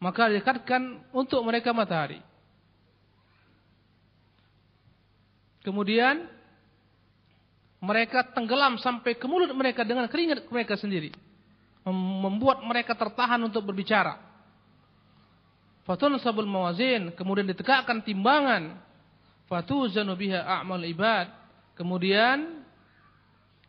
[0.00, 2.24] maka dekatkan untuk mereka matahari.
[5.60, 6.24] Kemudian
[7.84, 11.12] mereka tenggelam sampai ke mulut mereka dengan keringat mereka sendiri.
[11.84, 14.29] Membuat mereka tertahan untuk berbicara
[15.90, 18.78] fatun sabul mawazin kemudian ditegakkan timbangan
[19.50, 21.26] fatuzanu biha a'mal ibad
[21.74, 22.62] kemudian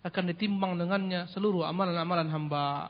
[0.02, 2.90] akan ditimbang dengannya seluruh amalan-amalan hamba.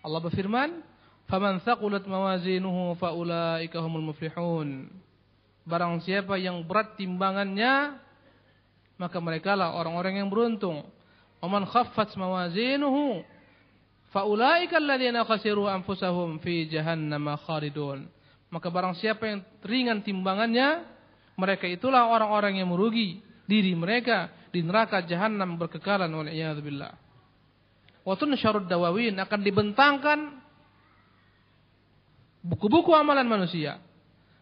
[0.00, 0.80] Allah berfirman,
[1.28, 4.88] "Faman thaqulat mawazinuhu faulaika humul muflihun."
[5.68, 8.00] Barang siapa yang berat timbangannya,
[8.96, 10.88] maka mereka lah orang-orang yang beruntung.
[11.44, 13.20] "Waman khaffat mawazinuhu
[14.08, 18.08] faulaika alladziina khasiru anfusahum fi jahannam khalidun."
[18.48, 20.88] Maka barang siapa yang ringan timbangannya,
[21.36, 26.96] mereka itulah orang-orang yang merugi diri mereka di neraka jahanam berkekalan oleh billah.
[28.04, 30.18] Wa tunsyarud dawawin akan dibentangkan
[32.40, 33.84] buku-buku amalan manusia.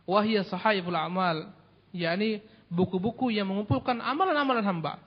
[0.07, 1.51] Wahia sahaiful amal,
[1.91, 2.39] yakni
[2.71, 5.03] buku-buku yang mengumpulkan amalan-amalan hamba.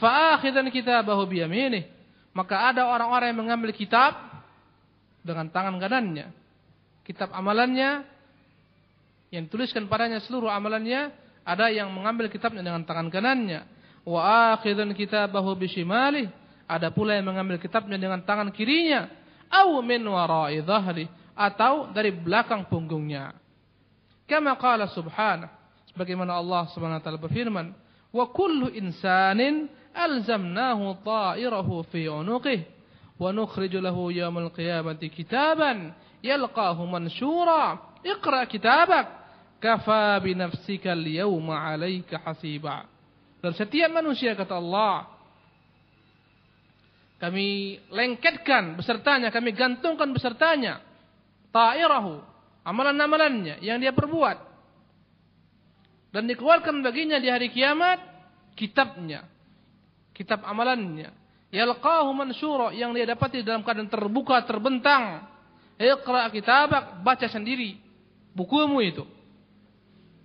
[0.00, 1.92] Fa'akhidan kitabahu biyaminih.
[2.32, 4.16] Maka ada orang-orang yang mengambil kitab
[5.20, 6.32] dengan tangan kanannya.
[7.04, 8.13] Kitab amalannya
[9.34, 11.10] yang tuliskan padanya seluruh amalannya
[11.44, 13.68] ada yang mengambil kitabnya dengan tangan kanannya.
[14.08, 16.32] Wa akhidun kitabahu bishimalih.
[16.64, 19.12] Ada pula yang mengambil kitabnya dengan tangan kirinya.
[19.52, 21.04] Aw min wara'i dhahri.
[21.36, 23.36] Atau dari belakang punggungnya.
[24.24, 25.52] Kama qala subhanah.
[25.92, 27.66] Sebagaimana Allah subhanahu wa ta'ala berfirman.
[28.08, 32.64] Wa kullu insanin alzamnahu ta'irahu fi unuqih.
[33.20, 35.92] Wa nukhriju lahu yawmal qiyamati kitaban.
[36.24, 38.00] Yalqahu mansyura.
[38.00, 39.23] Iqra kitabak
[39.62, 42.86] kafa binafsika al-yawma 'alaika hasiba.
[43.44, 45.14] Dan setiap manusia kata Allah
[47.20, 50.84] kami lengketkan besertanya, kami gantungkan besertanya
[51.54, 52.20] ta'irahu,
[52.66, 54.52] amalan-amalannya yang dia perbuat.
[56.12, 57.98] Dan dikeluarkan baginya di hari kiamat
[58.54, 59.26] kitabnya,
[60.14, 61.10] kitab amalannya.
[61.54, 65.26] Yalqahu mansura yang dia dapati dalam keadaan terbuka, terbentang.
[65.78, 67.78] Iqra kitabak, baca sendiri
[68.34, 69.06] bukumu itu.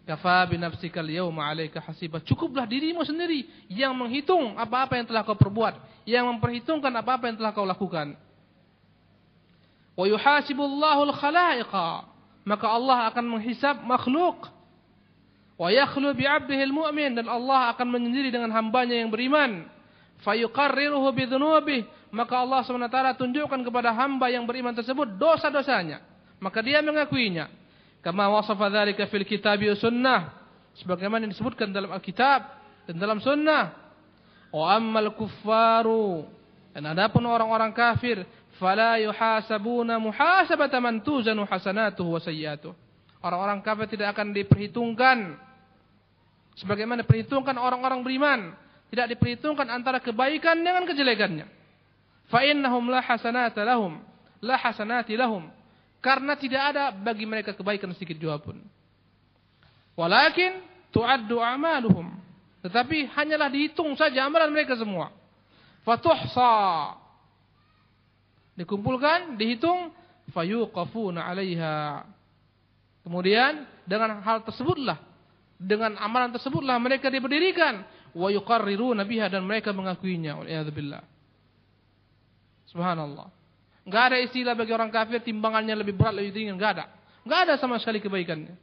[0.09, 2.17] Kafa binafsikal yawma 'alaika hasiba.
[2.25, 5.77] Cukuplah dirimu sendiri yang menghitung apa-apa yang telah kau perbuat,
[6.09, 8.17] yang memperhitungkan apa-apa yang telah kau lakukan.
[9.93, 12.09] Wa yuhasibullahu al-khalaiqa.
[12.41, 14.49] Maka Allah akan menghisab makhluk.
[15.61, 19.69] Wa yakhlu bi'abdihi al-mu'min dan Allah akan menyendiri dengan hambanya yang beriman.
[20.25, 21.85] Fayuqarriruhu bidzunubihi.
[22.09, 26.01] Maka Allah SWT tunjukkan kepada hamba yang beriman tersebut dosa-dosanya.
[26.41, 27.58] Maka dia mengakuinya.
[27.99, 30.31] Kama wasafa dzalika fil kitab sunnah.
[30.79, 32.41] Sebagaimana disebutkan dalam Alkitab
[32.87, 33.75] dan dalam sunnah.
[34.49, 36.23] Wa ammal kuffaru.
[36.71, 38.23] Dan adapun orang-orang kafir,
[38.55, 42.71] fala yuhasabuna muhasabata man tuzanu hasanatuhu wa sayyiatuh.
[43.19, 45.35] Orang-orang kafir tidak akan diperhitungkan
[46.59, 48.39] sebagaimana diperhitungkan orang-orang beriman,
[48.91, 51.47] tidak diperhitungkan antara kebaikan dengan kejelekannya.
[52.27, 53.99] Fa innahum la hasanata lahum,
[54.43, 55.47] la hasanati lahum.
[55.99, 58.55] Karena tidak ada bagi mereka kebaikan sedikit jua pun.
[59.99, 60.63] Walakin
[60.95, 62.07] tu'addu amaluhum.
[62.63, 65.11] Tetapi hanyalah dihitung saja amalan mereka semua.
[65.83, 66.95] Fatuhsa.
[68.55, 69.91] Dikumpulkan, dihitung,
[70.31, 72.03] fayuqafuna 'alaiha.
[73.03, 75.09] Kemudian dengan hal tersebutlah
[75.59, 77.83] dengan amalan tersebutlah mereka diberdirikan
[78.15, 80.39] wa yuqarriruna biha dan mereka mengakuinya.
[80.39, 81.03] Waliyadzubillah.
[82.71, 83.27] Subhanallah
[83.84, 86.50] Enggak ada istilah bagi orang kafir timbangannya lebih berat, lebih tinggi.
[86.52, 86.84] Enggak ada.
[87.24, 88.54] Enggak ada sama sekali kebaikannya.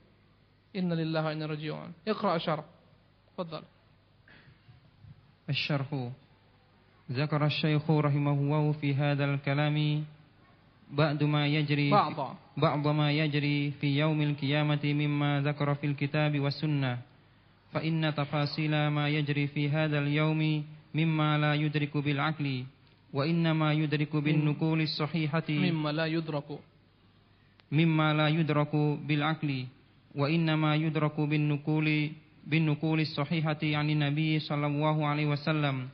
[0.74, 1.90] Inna lillahi wa inna raji'un.
[2.08, 2.66] Iqra asyar.
[3.38, 3.66] Fadal.
[5.52, 5.90] الشرح
[7.12, 9.78] ذكر الشيخ رحمه الله في هذا الكلام
[10.92, 17.00] بعد ما يجري بعض بعض ما يجري في يوم القيامة مما ذكر في الكتاب والسنة
[17.74, 20.64] فإن تفاصيل ما يجري في هذا اليوم
[20.96, 22.66] مما لا يدرك بالعقل
[23.13, 26.59] وإنما يدرك بالنقول الصحيحة مما لا يدرك.
[27.73, 28.77] مما لا يدرك
[29.09, 29.65] بالعقل
[30.15, 32.11] وإنما يدرك بالنقول
[32.47, 35.89] بالنقول الصحيحة عن النبي صلى الله عليه وسلم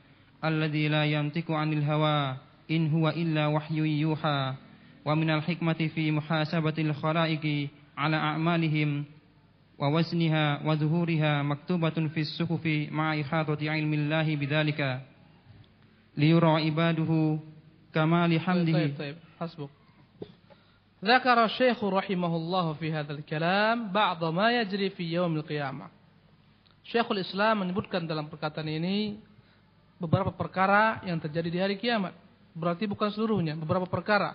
[0.45, 2.37] الذي لا ينطق عن الهوى
[2.71, 4.53] إن هو إلا وحي يوحى.
[5.05, 9.03] ومن الحكمة في محاسبة الخلائق على أعمالهم
[9.79, 15.01] ووزنها وظهورها مكتوبة في الصحف مع إحاطة علم الله بذلك.
[16.16, 17.38] ليرى عباده
[17.94, 19.70] كمال حمده طيب طيب حسبك
[21.04, 25.98] ذكر الشيخ رحمه الله في هذا الكلام بعض ما يجري في يوم القيامة
[26.88, 29.20] Syekhul Islam menyebutkan dalam perkataan ini
[30.00, 32.16] beberapa perkara yang terjadi di hari kiamat.
[32.56, 34.32] Berarti bukan seluruhnya, beberapa perkara.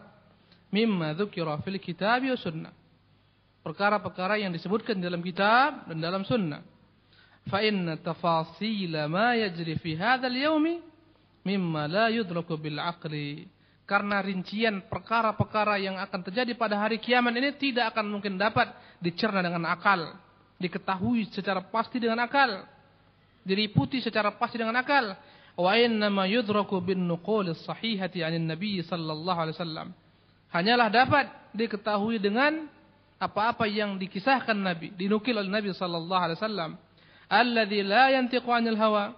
[0.70, 2.74] Mimma dzukira fil kitab wa sunnah.
[3.66, 6.62] Perkara-perkara yang disebutkan dalam kitab dan dalam sunnah.
[7.50, 10.78] Fa inna tafasil ma yajri fi hadzal yaumi
[11.49, 13.49] mimma la yudraku bil aqli.
[13.89, 18.69] Karena rincian perkara-perkara yang akan terjadi pada hari kiamat ini tidak akan mungkin dapat
[19.01, 20.13] dicerna dengan akal
[20.59, 22.67] diketahui secara pasti dengan akal,
[23.47, 25.15] diliputi secara pasti dengan akal.
[25.59, 25.75] Wa
[26.11, 29.89] ma yudraku bin nuqul sahihati 'anil nabi sallallahu alaihi wasallam.
[30.55, 32.71] Hanyalah dapat diketahui dengan
[33.19, 36.71] apa-apa yang dikisahkan Nabi, dinukil oleh Nabi sallallahu alaihi wasallam.
[37.27, 39.13] Alladzi la yantiqu 'anil hawa,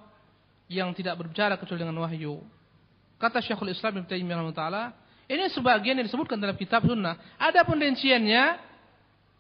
[0.71, 2.39] yang tidak berbicara kecuali dengan wahyu.
[3.19, 4.95] Kata Syekhul Islam Ibnu Taimiyah taala,
[5.27, 7.19] ini sebagian yang disebutkan dalam kitab sunnah.
[7.37, 8.45] Adapun rinciannya,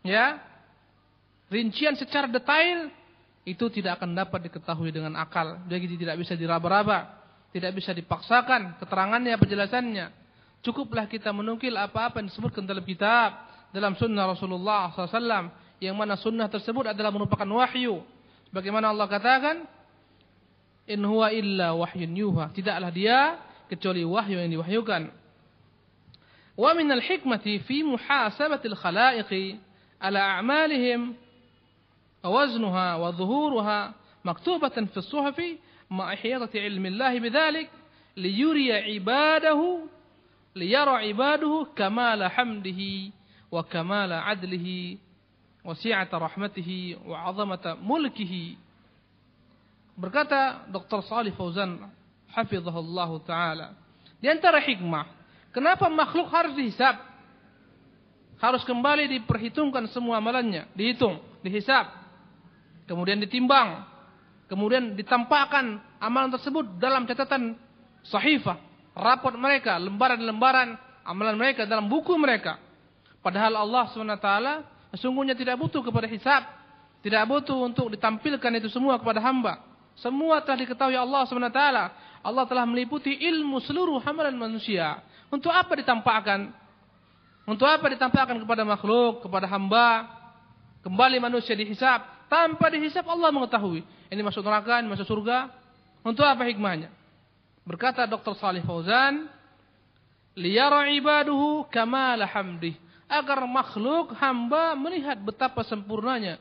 [0.03, 0.27] ya,
[1.47, 2.91] rincian secara detail
[3.47, 5.63] itu tidak akan dapat diketahui dengan akal.
[5.71, 7.15] Jadi tidak bisa diraba-raba,
[7.55, 10.07] tidak bisa dipaksakan keterangannya, penjelasannya.
[10.61, 15.49] Cukuplah kita menukil apa-apa yang disebutkan dalam kitab, dalam sunnah Rasulullah SAW,
[15.81, 18.05] yang mana sunnah tersebut adalah merupakan wahyu.
[18.53, 19.65] Bagaimana Allah katakan,
[20.91, 22.51] In huwa illa wahyun yuha.
[22.51, 23.39] Tidaklah dia
[23.71, 25.07] kecuali wahyu yang diwahyukan.
[26.59, 29.59] Wa minal hikmati fi muhasabatil khalaiqi
[30.03, 31.15] ala a'malihim
[32.25, 35.41] ووزنها وظهورها مكتوبة في الصحف
[35.91, 37.71] مع إحيطة علم الله بذلك
[38.17, 39.79] ليري عباده
[40.57, 42.81] ليرى عباده كمال حمده
[43.53, 44.97] وكمال عدله
[45.65, 48.55] وسعة رحمته وعظمة ملكه
[50.01, 51.05] berkata Dr.
[51.05, 51.77] Salih Fauzan
[52.33, 53.77] hafizahullah taala
[54.17, 55.05] di antara hikmah
[55.53, 56.97] kenapa makhluk harus dihisab
[58.41, 62.01] harus kembali diperhitungkan semua amalannya dihitung dihisab
[62.91, 63.87] kemudian ditimbang,
[64.51, 67.55] kemudian ditampakkan amalan tersebut dalam catatan
[68.03, 68.59] sahifah,
[68.99, 70.75] raport mereka, lembaran-lembaran
[71.07, 72.59] amalan mereka dalam buku mereka.
[73.23, 74.31] Padahal Allah SWT
[74.99, 76.43] sesungguhnya tidak butuh kepada hisab,
[77.07, 79.70] tidak butuh untuk ditampilkan itu semua kepada hamba.
[80.01, 81.63] Semua telah diketahui Allah SWT.
[82.21, 85.01] Allah telah meliputi ilmu seluruh hamalan manusia.
[85.29, 86.53] Untuk apa ditampakkan?
[87.45, 90.09] Untuk apa ditampakkan kepada makhluk, kepada hamba?
[90.81, 92.29] Kembali manusia dihisab.
[92.33, 93.85] Tanpa dihisap Allah mengetahui.
[94.09, 95.53] Ini masuk neraka, ini masuk surga.
[96.01, 96.89] Untuk apa hikmahnya?
[97.69, 98.33] Berkata Dr.
[98.41, 99.29] Salih Fauzan,
[100.33, 102.73] liyara ibaduhu kamala hamdih.
[103.11, 106.39] Agar makhluk hamba melihat betapa sempurnanya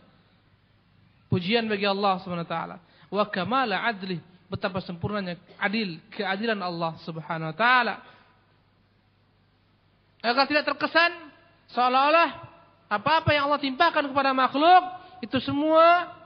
[1.30, 2.89] pujian bagi Allah SWT.
[3.30, 4.22] Kamala adlih.
[4.50, 8.02] Betapa sempurnanya adil, keadilan Allah Subhanahu wa taala.
[10.26, 11.14] Agar tidak terkesan
[11.70, 12.30] seolah-olah
[12.90, 14.84] apa-apa yang Allah timpakan kepada makhluk
[15.22, 16.18] itu semua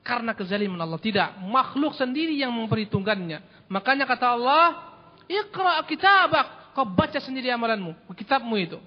[0.00, 0.96] karena kezaliman Allah.
[0.96, 1.44] Tidak.
[1.44, 3.68] Makhluk sendiri yang memperhitungkannya.
[3.68, 4.66] Makanya kata Allah,
[5.28, 6.72] Iqra kitabak.
[6.72, 7.92] Kau baca sendiri amalanmu.
[8.16, 8.78] Kitabmu itu.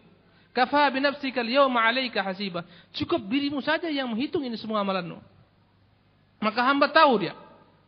[0.53, 2.65] Kafa binafsika liyawma alaika hasiba.
[2.93, 5.32] Cukup dirimu saja yang menghitung ini semua amalanmu.
[6.43, 7.33] Maka hamba tahu dia.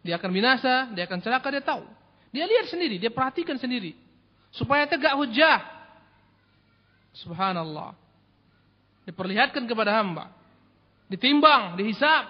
[0.01, 1.83] Dia akan binasa, dia akan celaka, dia tahu.
[2.31, 3.93] Dia lihat sendiri, dia perhatikan sendiri.
[4.55, 5.59] Supaya tegak hujah.
[7.19, 7.91] Subhanallah.
[9.05, 10.31] Diperlihatkan kepada hamba
[11.09, 12.23] ditimbang, dihisap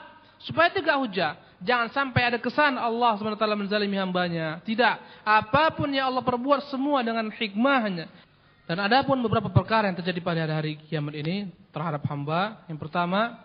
[0.44, 1.40] supaya tegak hujah.
[1.64, 4.60] Jangan sampai ada kesan Allah SWT menzalimi hambanya.
[4.68, 5.24] Tidak.
[5.24, 8.12] Apa pun yang Allah perbuat semua dengan hikmahnya.
[8.66, 12.66] Dan ada pun beberapa perkara yang terjadi pada hari kiamat ini terhadap hamba.
[12.68, 13.40] Yang pertama,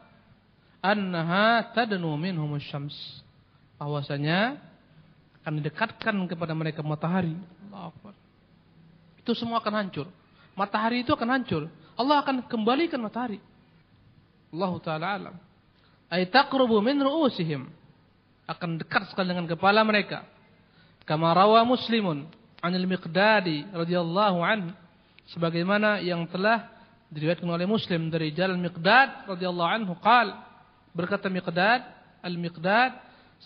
[0.84, 2.96] annaha tadnu minhum syams.
[3.80, 4.60] Bahwasanya
[5.40, 7.32] akan didekatkan kepada mereka matahari.
[9.16, 10.06] Itu semua akan hancur.
[10.52, 11.62] Matahari itu akan hancur.
[11.96, 13.40] Allah akan kembalikan matahari.
[14.52, 15.36] Allah taala alam.
[16.12, 17.68] Ay taqrubu min ru'usihim.
[18.44, 20.26] Akan dekat sekali dengan kepala mereka.
[21.08, 22.28] Kama rawa Muslimun
[22.60, 24.70] anil Miqdadi radhiyallahu anhu
[25.32, 26.68] sebagaimana yang telah
[27.08, 30.49] diriwayatkan oleh Muslim dari Jalal Miqdad radhiyallahu anhu qal
[30.96, 31.82] berkata Miqdad
[32.20, 32.92] al-Miqdad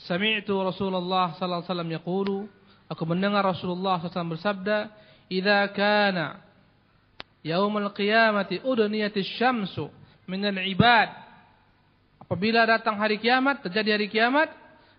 [0.09, 2.39] sami'tu Rasulullah sallallahu alaihi wasallam yaqulu
[2.91, 4.91] aku mendengar Rasulullah SAW bersabda
[5.31, 6.43] idza kana
[7.47, 9.89] yaumul qiyamati udniyatis syamsu
[10.27, 11.09] minal ibad
[12.19, 14.51] apabila datang hari kiamat terjadi hari kiamat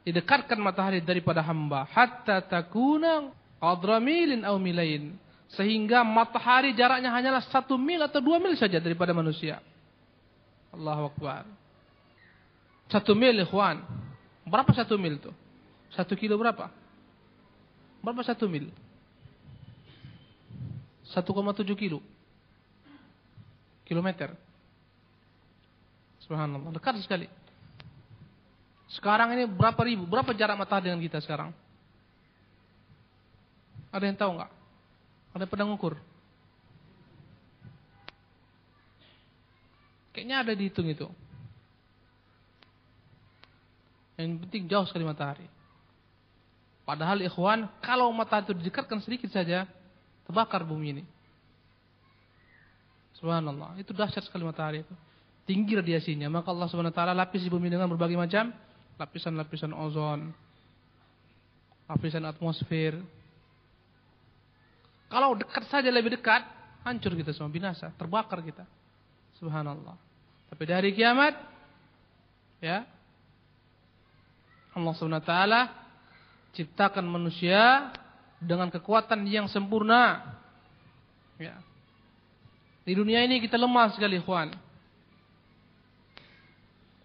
[0.05, 5.17] didekatkan matahari daripada hamba hatta takuna qadramilin aw milain.
[5.55, 9.61] Sehingga matahari jaraknya hanyalah satu mil atau dua mil saja daripada manusia.
[10.73, 11.64] Allahu Akbar
[12.91, 13.81] satu mil ikhwan
[14.45, 15.33] berapa satu mil tuh
[15.93, 16.69] satu kilo berapa
[18.01, 18.69] berapa satu mil
[21.05, 21.21] 1,7
[21.77, 22.01] kilo
[23.85, 24.33] kilometer
[26.25, 27.29] Subhanallah, dekat sekali.
[28.89, 31.53] Sekarang ini berapa ribu, berapa jarak matahari dengan kita sekarang?
[33.93, 34.51] Ada yang tahu nggak?
[35.37, 35.93] Ada yang pernah ngukur?
[40.17, 41.05] Kayaknya ada dihitung itu.
[44.15, 45.47] Yang penting jauh sekali matahari.
[46.85, 49.65] Padahal ikhwan, kalau matahari itu didekatkan sedikit saja,
[50.23, 51.03] terbakar bumi ini.
[53.19, 54.95] Subhanallah, itu dahsyat sekali matahari itu
[55.45, 56.27] tinggi radiasinya.
[56.27, 58.51] Maka Allah Subhanahu wa taala lapis bumi dengan berbagai macam
[58.97, 60.33] lapisan-lapisan ozon,
[61.87, 62.97] lapisan atmosfer.
[65.05, 66.43] Kalau dekat saja lebih dekat,
[66.83, 68.65] hancur kita semua binasa, terbakar kita.
[69.37, 69.95] Subhanallah.
[70.49, 71.37] Tapi di hari kiamat
[72.59, 72.83] ya
[74.75, 75.61] Allah Subhanahu wa taala
[76.51, 77.91] ciptakan manusia
[78.39, 80.35] dengan kekuatan yang sempurna.
[81.39, 81.59] Ya.
[82.87, 84.55] Di dunia ini kita lemah sekali, ikhwan.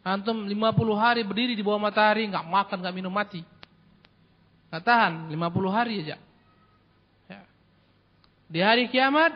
[0.00, 3.42] Antum 50 hari berdiri di bawah matahari, nggak makan, nggak minum mati.
[4.70, 6.16] Nggak tahan, 50 hari aja.
[7.26, 7.40] Ya.
[8.46, 9.34] Di hari kiamat,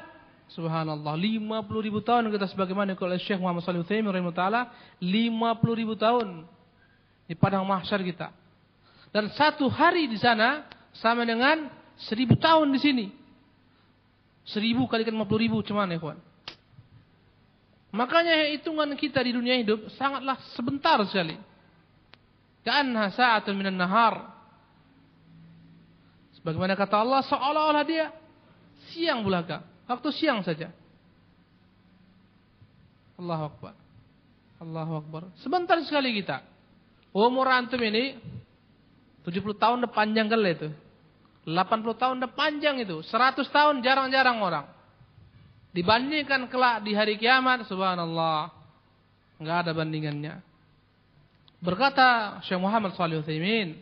[0.50, 6.46] subhanallah, 50 ribu tahun kita sebagaimana oleh Syekh Muhammad Salih Uthaymin rahimahullah, 50 ribu tahun
[7.24, 8.32] di padang mahsyar kita.
[9.14, 13.06] Dan satu hari di sana sama dengan seribu tahun di sini.
[14.44, 16.20] Seribu kali kan 50 ribu cuman ya kawan.
[17.94, 21.38] Makanya hitungan kita di dunia hidup sangatlah sebentar sekali.
[22.66, 24.34] Ka'anha sa'atun minan nahar.
[26.40, 28.10] Sebagaimana kata Allah, seolah-olah dia
[28.90, 29.62] siang belaka.
[29.86, 30.74] Waktu siang saja.
[33.14, 33.74] Allahu Akbar.
[34.58, 35.22] Allahu Akbar.
[35.38, 36.53] Sebentar sekali kita.
[37.14, 38.18] Umur antum ini
[39.22, 40.68] 70 tahun udah panjang kali itu.
[41.46, 43.06] 80 tahun udah panjang itu.
[43.06, 44.66] 100 tahun jarang-jarang orang.
[45.70, 48.50] Dibandingkan kelak di hari kiamat, subhanallah.
[49.38, 50.42] Enggak ada bandingannya.
[51.62, 53.78] Berkata Syekh Muhammad Shalih Utsaimin,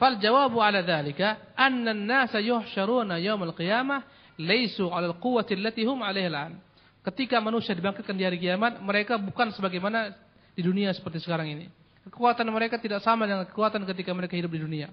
[0.00, 4.06] "Fal jawabu 'ala dzalika anna an-nasa yuhsyaruna yawm al-qiyamah
[4.40, 6.54] laisu 'ala al-quwwati allati hum 'alaiha al
[7.00, 10.12] Ketika manusia dibangkitkan di hari kiamat, mereka bukan sebagaimana
[10.52, 11.79] di dunia seperti sekarang ini.
[12.10, 14.88] Kekuatan mereka tidak sama dengan kekuatan ketika mereka hidup di dunia.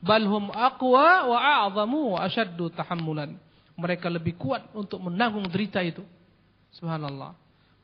[0.00, 3.36] Balhum aqwa wa a'zamu wa ashaddu tahammulan
[3.80, 6.04] mereka lebih kuat untuk menanggung derita itu.
[6.76, 7.32] Subhanallah.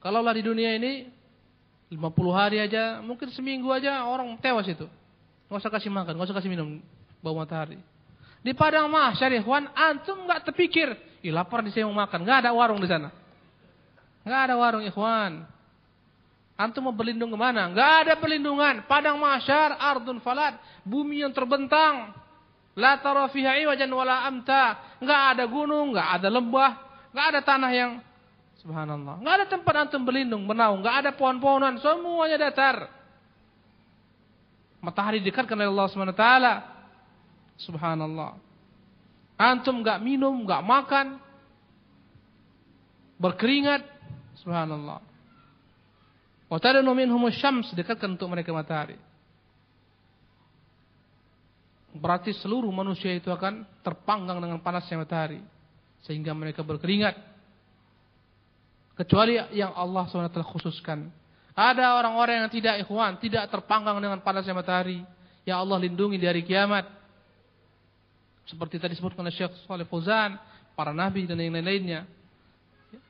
[0.04, 1.08] Kalaulah di dunia ini
[1.88, 1.96] 50
[2.36, 4.84] hari aja, mungkin seminggu aja orang tewas itu.
[5.48, 6.82] Enggak usah kasih makan, enggak usah kasih minum
[7.24, 7.80] bau matahari.
[8.44, 12.50] Di padang mahsyar ikhwan, antum enggak terpikir, ih lapar di saya mau makan, enggak ada
[12.52, 13.10] warung di sana.
[14.22, 15.46] Enggak ada warung ikhwan.
[16.56, 17.68] Antum mau berlindung ke mana?
[17.68, 18.88] Enggak ada perlindungan.
[18.88, 20.56] Padang mahsyar, ardun falat,
[20.88, 22.16] bumi yang terbentang,
[22.76, 24.96] La tara fiha wala amta.
[25.00, 26.72] Enggak ada gunung, enggak ada lembah,
[27.08, 27.92] enggak ada tanah yang
[28.60, 29.16] subhanallah.
[29.16, 32.92] Enggak ada tempat antum berlindung, bernaung, enggak ada pohon-pohonan, semuanya datar.
[34.84, 36.54] Matahari dekatkan oleh Allah taala.
[37.56, 38.36] Subhanallah.
[39.40, 41.16] Antum enggak minum, enggak makan.
[43.16, 43.80] Berkeringat,
[44.44, 45.00] subhanallah.
[46.46, 48.94] Wa tadanu minhum syams dekatkan untuk mereka matahari.
[51.96, 55.40] Berarti seluruh manusia itu akan terpanggang dengan panasnya matahari
[56.04, 57.16] sehingga mereka berkeringat.
[58.96, 61.08] Kecuali yang Allah SWT khususkan.
[61.56, 65.00] Ada orang-orang yang tidak ikhwan tidak terpanggang dengan panasnya matahari
[65.48, 66.84] yang Allah lindungi dari kiamat.
[68.44, 70.36] Seperti tadi disebutkan oleh Syekh Saleh Fauzan
[70.76, 72.04] para nabi dan yang lain-lainnya.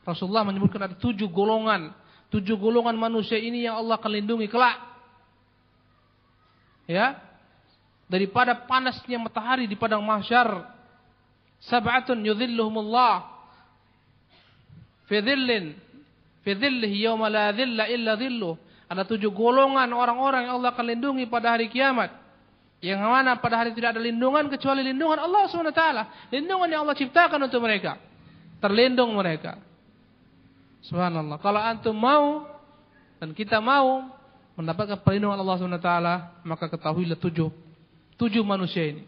[0.06, 1.90] Rasulullah menyebutkan ada tujuh golongan
[2.30, 4.78] tujuh golongan manusia ini yang Allah akan lindungi kelak
[6.86, 7.18] ya
[8.06, 10.74] daripada panasnya matahari di padang mahsyar.
[11.56, 13.26] Sab'atun yudhilluhumullah
[15.10, 15.74] fi dhillin
[16.46, 18.54] fi dhillihi yawma la dhilla illa dhilluh.
[18.86, 22.14] Ada tujuh golongan orang-orang yang Allah akan lindungi pada hari kiamat.
[22.78, 25.82] Yang mana pada hari tidak ada lindungan kecuali lindungan Allah SWT.
[26.30, 27.98] Lindungan yang Allah ciptakan untuk mereka.
[28.56, 29.60] terlindung mereka.
[30.86, 31.42] Subhanallah.
[31.42, 32.46] Kalau antum mau
[33.18, 34.06] dan kita mau
[34.56, 35.92] mendapatkan perlindungan Allah SWT,
[36.46, 37.50] maka ketahuilah tujuh,
[38.16, 39.04] tujuh manusia ini.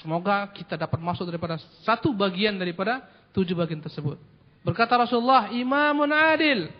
[0.00, 4.18] Semoga kita dapat masuk daripada satu bagian daripada tujuh bagian tersebut.
[4.64, 6.72] Berkata Rasulullah, imamun adil.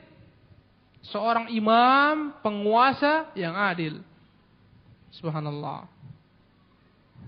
[1.05, 4.01] Seorang imam, penguasa yang adil.
[5.13, 5.85] Subhanallah.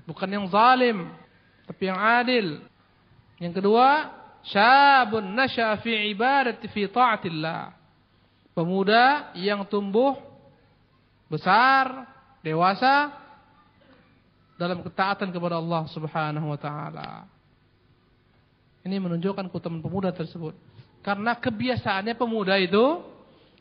[0.09, 1.13] Bukan yang zalim,
[1.69, 2.65] tapi yang adil.
[3.37, 4.16] Yang kedua,
[4.51, 7.75] syabun nasya fi ibadati fi ta'atillah.
[8.57, 10.17] Pemuda yang tumbuh
[11.29, 12.09] besar,
[12.41, 13.13] dewasa
[14.57, 17.29] dalam ketaatan kepada Allah Subhanahu wa taala.
[18.87, 20.55] Ini menunjukkan keutamaan pemuda tersebut.
[21.03, 23.03] Karena kebiasaannya pemuda itu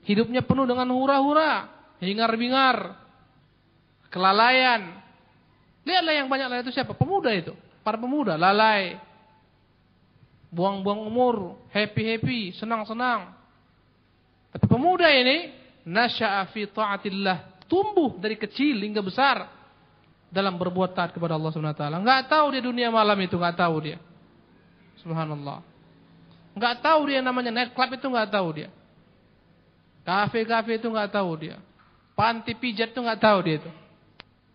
[0.06, 1.68] hidupnya penuh dengan hura-hura,
[2.00, 2.94] hingar-bingar,
[4.14, 5.02] kelalaian.
[5.86, 6.94] Lihatlah yang banyak lalai itu siapa?
[6.94, 7.54] Pemuda itu.
[7.82, 8.98] Para pemuda lalai.
[10.56, 13.36] Buang-buang umur, happy-happy, senang-senang.
[14.56, 15.52] Tapi pemuda ini
[15.84, 19.52] nasya'a fi ta'atillah, tumbuh dari kecil hingga besar
[20.32, 21.98] dalam berbuat taat kepada Allah Subhanahu wa taala.
[22.00, 24.00] Enggak tahu dia dunia malam itu, enggak tahu dia.
[25.04, 25.60] Subhanallah.
[26.56, 28.70] Enggak tahu dia namanya night club itu enggak tahu dia.
[30.08, 31.60] Kafe-kafe itu enggak tahu dia.
[32.16, 33.72] Panti pijat itu enggak tahu dia itu.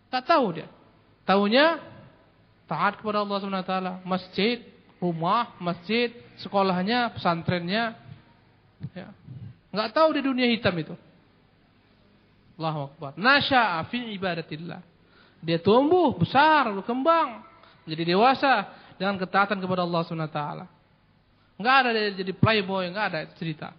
[0.09, 0.67] Enggak tahu dia.
[1.29, 1.65] Tahunya
[2.65, 4.70] taat kepada Allah Subhanahu wa taala, masjid,
[5.01, 7.97] rumah, masjid, sekolahnya, pesantrennya.
[8.93, 9.09] Ya.
[9.73, 10.93] Enggak tahu di dunia hitam itu.
[12.61, 13.17] Allahu Akbar.
[13.17, 14.85] Nasya'a fi ibadatillah.
[15.41, 17.41] Dia tumbuh, besar, berkembang,
[17.81, 18.69] menjadi dewasa
[19.01, 20.65] dengan ketaatan kepada Allah taala.
[21.57, 23.73] Enggak ada dia jadi playboy, enggak ada cerita.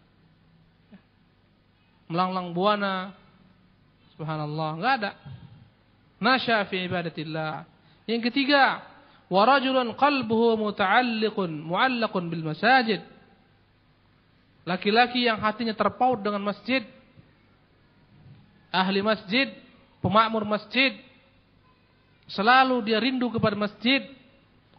[2.11, 3.15] Melanglang buana.
[4.19, 5.11] Subhanallah, enggak ada.
[6.19, 7.63] Nasya fi ibadatillah.
[8.11, 8.83] Yang ketiga,
[9.33, 12.53] wa rajulun qalbuhu muta'alliqun mu'allaqun bil.
[14.63, 16.85] Laki-laki yang hatinya terpaut dengan masjid.
[18.69, 19.49] Ahli masjid,
[20.05, 20.95] pemakmur masjid.
[22.29, 24.05] Selalu dia rindu kepada masjid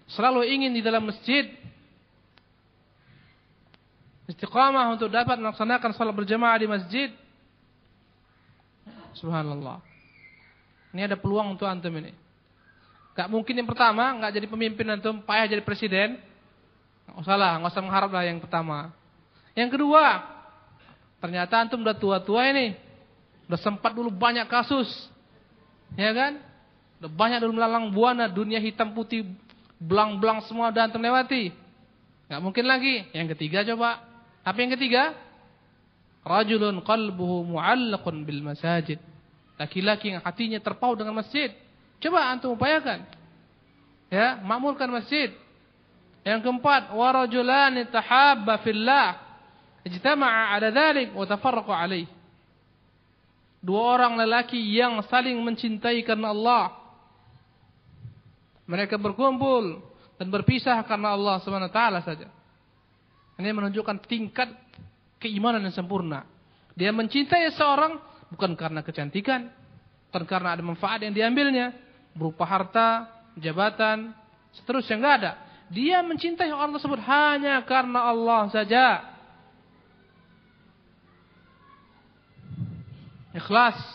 [0.10, 1.48] selalu ingin di dalam masjid
[4.28, 7.10] istiqamah untuk dapat melaksanakan salat berjamaah di masjid.
[9.20, 9.84] Subhanallah.
[10.96, 12.23] Ini ada peluang untuk antum ini.
[13.14, 16.18] Gak mungkin yang pertama, gak jadi pemimpin antum, payah jadi presiden.
[17.06, 18.90] Gak usah lah, gak usah mengharap lah yang pertama.
[19.54, 20.26] Yang kedua,
[21.22, 22.74] ternyata antum udah tua-tua ini.
[23.46, 24.90] Udah sempat dulu banyak kasus.
[25.94, 26.42] Ya kan?
[26.98, 29.30] Udah banyak dulu melalang buana, dunia hitam putih
[29.78, 31.54] belang-belang semua dan terlewati.
[32.34, 33.06] Gak mungkin lagi.
[33.14, 34.02] Yang ketiga coba.
[34.42, 35.14] Apa yang ketiga?
[36.26, 38.98] Rajulun qalbuhu mu'allaqun bil masajid.
[39.62, 41.54] Laki-laki yang hatinya terpaut dengan masjid.
[42.04, 43.08] Coba antum upayakan.
[44.12, 45.32] Ya, makmurkan masjid.
[46.28, 49.24] Yang keempat, wa rajulani tahabba fillah.
[49.88, 52.08] Ijtama'a ala dhalik wa tafarraqa alaih.
[53.64, 56.76] Dua orang lelaki yang saling mencintai karena Allah
[58.68, 59.80] mereka berkumpul
[60.20, 62.28] dan berpisah karena Allah SWT saja.
[63.40, 64.52] Ini menunjukkan tingkat
[65.20, 66.24] keimanan yang sempurna.
[66.76, 68.00] Dia mencintai seorang
[68.32, 69.52] bukan karena kecantikan,
[70.12, 71.76] bukan karena ada manfaat yang diambilnya,
[72.14, 74.14] berupa harta, jabatan,
[74.58, 75.32] seterusnya enggak ada.
[75.74, 78.88] Dia mencintai orang tersebut hanya karena Allah saja.
[83.34, 83.94] Ikhlas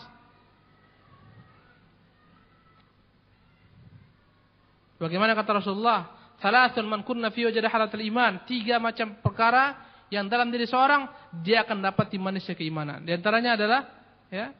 [4.99, 6.11] Bagaimana kata Rasulullah?
[6.43, 8.43] Salasun man kunna fi halatul iman.
[8.43, 9.79] Tiga macam perkara
[10.11, 11.07] yang dalam diri seorang
[11.39, 13.07] dia akan dapat manisnya keimanan.
[13.07, 13.81] Di antaranya adalah
[14.27, 14.51] ya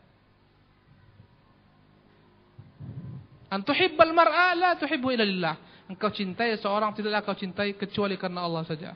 [3.49, 5.55] Antuhibbal mar'a la tuhibbu illa lillah.
[5.89, 8.93] Engkau cintai seorang tidaklah kau cintai kecuali karena Allah saja.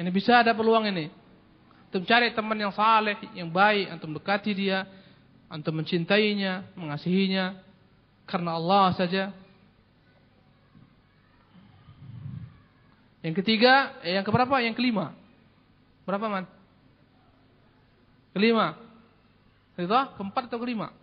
[0.00, 1.12] Ini bisa ada peluang ini.
[1.88, 4.84] Antum cari teman yang saleh, yang baik, antum dekati dia,
[5.48, 7.60] antum mencintainya, mengasihinya,
[8.28, 9.32] karena Allah saja.
[13.24, 14.60] Yang ketiga, eh, yang keberapa?
[14.60, 15.16] Yang kelima.
[16.04, 16.44] Berapa man?
[18.36, 18.76] Kelima.
[19.76, 20.94] Itu keempat atau kelima?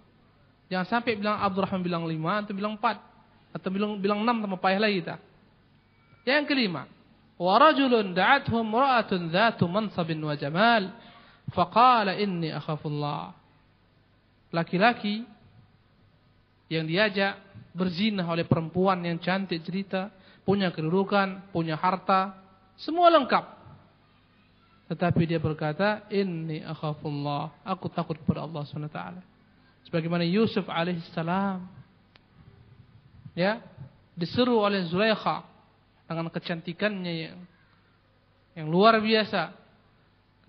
[0.69, 2.97] Jangan sampai bilang Abdurrahman bilang lima, atau bilang empat.
[3.53, 5.15] Atau bilang bilang enam tambah payah lagi kita.
[6.25, 6.89] Yang kelima.
[7.35, 10.89] Warajulun da'athum ra'atun dhatu mansabin wa jamal.
[11.53, 13.35] Faqala inni akhafullah.
[14.49, 15.21] Laki-laki
[16.71, 17.37] yang diajak
[17.75, 20.09] berzina oleh perempuan yang cantik cerita,
[20.47, 22.33] punya kedudukan, punya harta,
[22.79, 23.45] semua lengkap.
[24.89, 29.34] Tetapi dia berkata, Inni akhafullah, aku takut kepada Allah SWT.
[29.85, 31.61] Sebagaimana Yusuf alaihissalam,
[33.37, 33.61] ya,
[34.17, 35.45] diseru oleh Zulaikha
[36.09, 37.39] dengan kecantikannya yang
[38.55, 39.51] yang luar biasa.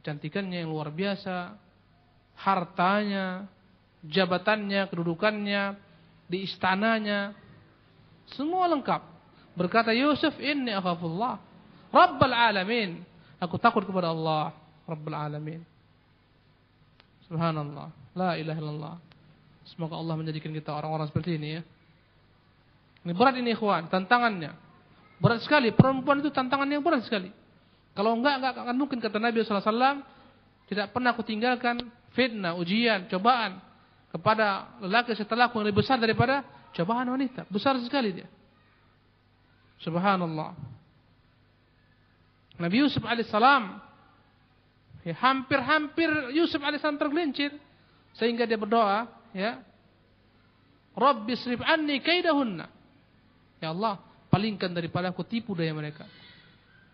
[0.01, 1.59] Kecantikannya yang luar biasa,
[2.39, 3.51] hartanya,
[4.07, 5.75] jabatannya, kedudukannya,
[6.31, 7.35] di istananya,
[8.39, 9.03] semua lengkap.
[9.59, 11.43] Berkata Yusuf, "Inni akhafullah,
[11.91, 13.03] Rabbul alamin."
[13.43, 14.55] Aku takut kepada Allah,
[14.87, 15.61] Rabbul alamin.
[17.27, 18.97] Subhanallah, la ilaha illallah.
[19.75, 21.63] Semoga Allah menjadikan kita orang-orang seperti ini ya.
[23.07, 24.55] Ini berat ini ikhwan, tantangannya.
[25.19, 27.31] Berat sekali, perempuan itu tantangan yang berat sekali.
[27.97, 30.05] Kalau enggak, enggak akan mungkin kata Nabi SAW,
[30.67, 33.63] tidak pernah aku tinggalkan fitnah, ujian, cobaan
[34.11, 36.43] kepada lelaki setelahku yang lebih besar daripada
[36.75, 37.47] cobaan wanita.
[37.49, 38.29] Besar sekali dia.
[39.81, 40.57] Subhanallah.
[42.57, 43.77] Nabi Yusuf alaihissalam
[45.05, 47.53] ya, hampir-hampir Yusuf alaihissalam tergelincir
[48.17, 49.05] sehingga dia berdoa,
[49.37, 49.61] ya.
[50.97, 52.67] Rabbi srif anni kaidahunna.
[53.61, 54.01] Ya Allah,
[54.33, 56.09] palingkan daripada aku tipu daya mereka.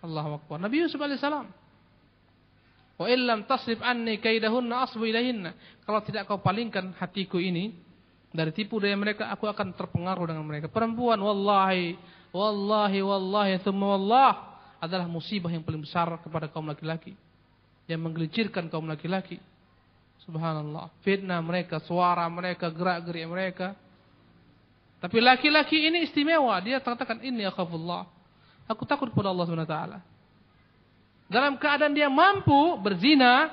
[0.03, 0.59] Allahu Akbar.
[0.59, 1.47] Nabi Yusuf alaihissalam.
[2.99, 5.07] Wa illam tasrif anni kaidahunna asbu.
[5.87, 7.71] Kalau tidak kau palingkan hatiku ini
[8.35, 10.67] dari tipu daya mereka, aku akan terpengaruh dengan mereka.
[10.67, 11.95] Perempuan, wallahi,
[12.35, 14.33] wallahi, wallahi, thumma wallah
[14.83, 17.15] adalah musibah yang paling besar kepada kaum laki-laki.
[17.87, 19.39] Yang menggelincirkan kaum laki-laki.
[20.27, 20.91] Subhanallah.
[21.03, 23.75] Fitnah mereka, suara mereka, gerak-gerik mereka.
[25.03, 26.55] Tapi laki-laki ini istimewa.
[26.63, 28.07] Dia katakan, ini akhafullah.
[28.71, 29.77] Aku takut kepada Allah SWT.
[31.27, 33.51] Dalam keadaan dia mampu berzina,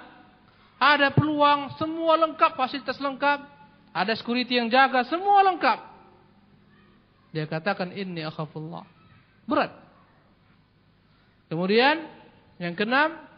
[0.78, 3.40] ada peluang, semua lengkap, fasilitas lengkap,
[3.90, 5.80] ada security yang jaga, semua lengkap.
[7.34, 8.86] Dia katakan ini akhafullah.
[9.50, 9.74] Berat.
[11.50, 12.06] Kemudian
[12.62, 13.29] yang keenam,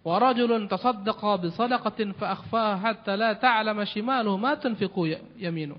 [0.00, 5.76] bi sadaqatin fa akhfaha hatta la ta'lama shimaluhu ma tunfiqu yaminu.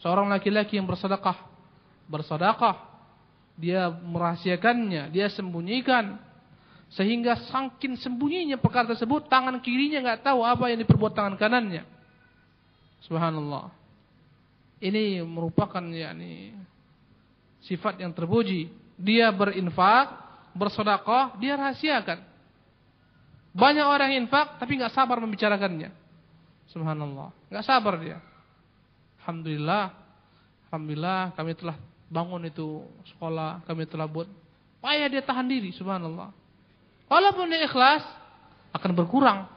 [0.00, 1.36] Seorang laki-laki yang bersedekah,
[2.08, 2.88] bersedekah
[3.58, 6.16] dia merahasiakannya, dia sembunyikan
[6.88, 11.84] sehingga sangkin sembunyinya perkara tersebut tangan kirinya nggak tahu apa yang diperbuat tangan kanannya.
[13.04, 13.74] Subhanallah.
[14.78, 16.54] Ini merupakan yakni
[17.66, 18.70] sifat yang terpuji.
[18.98, 20.16] Dia berinfak,
[20.54, 22.18] bersedekah, dia rahasiakan.
[23.58, 25.90] Banyak orang infak tapi nggak sabar membicarakannya.
[26.70, 28.22] Subhanallah, nggak sabar dia.
[29.18, 29.90] Alhamdulillah,
[30.70, 34.30] alhamdulillah kami telah bangun itu sekolah, kami telah buat.
[34.78, 36.30] Payah dia tahan diri, subhanallah.
[37.10, 38.06] Walaupun dia ikhlas,
[38.70, 39.50] akan berkurang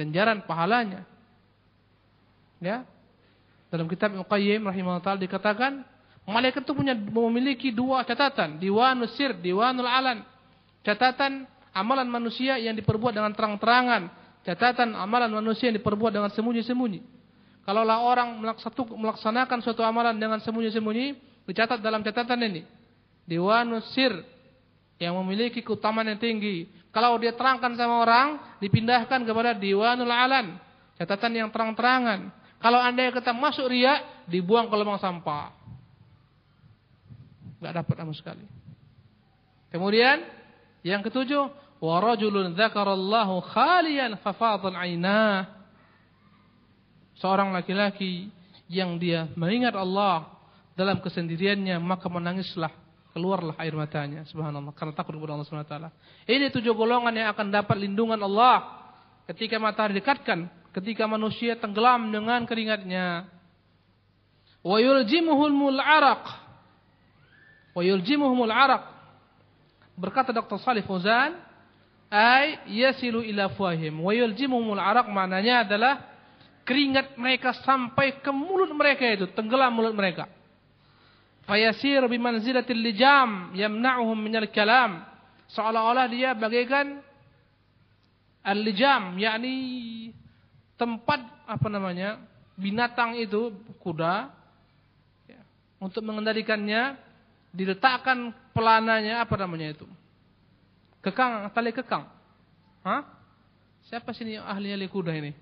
[0.00, 1.04] ganjaran pahalanya.
[2.62, 2.88] Ya.
[3.68, 5.84] Dalam kitab Al-Qayyim rahimahullah taala dikatakan,
[6.24, 10.24] malaikat itu punya memiliki dua catatan, diwanul sir, diwanul alan.
[10.80, 14.12] Catatan amalan manusia yang diperbuat dengan terang-terangan,
[14.44, 17.00] catatan amalan manusia yang diperbuat dengan sembunyi-sembunyi.
[17.62, 18.28] Kalaulah orang
[18.98, 21.14] melaksanakan suatu amalan dengan sembunyi-sembunyi,
[21.48, 22.62] dicatat dalam catatan ini.
[23.22, 24.10] Diwanus sir
[24.98, 26.66] yang memiliki keutamaan yang tinggi.
[26.90, 28.28] Kalau dia terangkan sama orang,
[28.60, 30.58] dipindahkan kepada diwanul alan,
[30.98, 32.28] catatan yang terang-terangan.
[32.60, 35.54] Kalau anda yang kata masuk ria, dibuang ke lubang sampah.
[37.62, 38.44] Gak dapat sama sekali.
[39.70, 40.41] Kemudian
[40.82, 45.50] yang ketujuh, warajulun dzakarallahu khalian fafadhan ainah.
[47.18, 48.30] Seorang laki-laki
[48.66, 50.26] yang dia mengingat Allah
[50.74, 52.72] dalam kesendiriannya maka menangislah
[53.12, 55.90] keluarlah air matanya subhanallah karena takut kepada Allah Subhanahu wa taala.
[56.24, 58.82] Ini tujuh golongan yang akan dapat lindungan Allah
[59.28, 63.28] ketika matahari dekatkan, ketika manusia tenggelam dengan keringatnya.
[64.64, 66.24] Wa yuljimuhumul araq.
[67.76, 68.82] Wa yuljimuhumul araq.
[69.98, 70.58] Berkata Dr.
[70.60, 71.36] Salih Fauzan,
[72.12, 74.00] ay yasilu ila fuahim.
[74.00, 75.94] Wa yuljimuhumul araq maknanya adalah
[76.64, 80.28] keringat mereka sampai ke mulut mereka itu, tenggelam mulut mereka
[81.46, 85.02] fayasir bimanzilatil lijam yamna'uhum minal kalam
[85.50, 87.02] seolah-olah dia bagaikan
[88.46, 89.54] al-lijam yakni
[90.78, 92.18] tempat apa namanya
[92.58, 94.30] binatang itu kuda
[95.26, 95.42] ya,
[95.82, 96.98] untuk mengendalikannya
[97.52, 99.86] diletakkan pelananya apa namanya itu
[101.02, 102.06] kekang tali kekang
[102.86, 103.02] Hah?
[103.88, 105.32] siapa sini ahli ahli kuda ini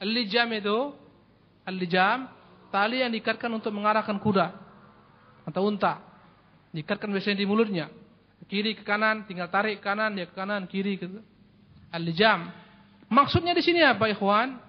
[0.00, 0.78] al-lijam itu
[1.66, 2.30] al-lijam
[2.70, 4.66] tali yang diikatkan untuk mengarahkan kuda
[5.46, 6.02] atau unta.
[6.74, 7.86] Diikatkan biasanya di mulutnya.
[8.46, 11.08] Kiri ke kanan, tinggal tarik kanan, dia ke kanan, kiri ke
[11.90, 12.52] al-jam.
[13.08, 14.60] Maksudnya di sini apa, ikhwan?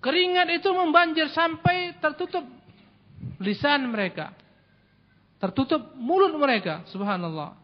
[0.00, 2.44] Keringat itu membanjir sampai tertutup
[3.40, 4.32] lisan mereka.
[5.36, 7.54] Tertutup mulut mereka, subhanallah.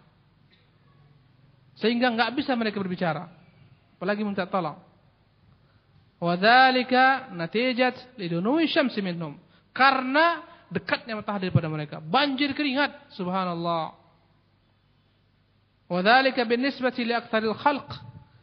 [1.80, 3.26] Sehingga enggak bisa mereka berbicara.
[3.96, 4.76] Apalagi minta tolong.
[6.22, 9.34] Wadhalika natijat lidunui syamsi minhum.
[9.74, 11.96] Karena dekatnya matahari daripada mereka.
[11.98, 13.98] Banjir keringat, subhanallah.
[15.90, 17.90] Wadhalika li aktsaril khalq.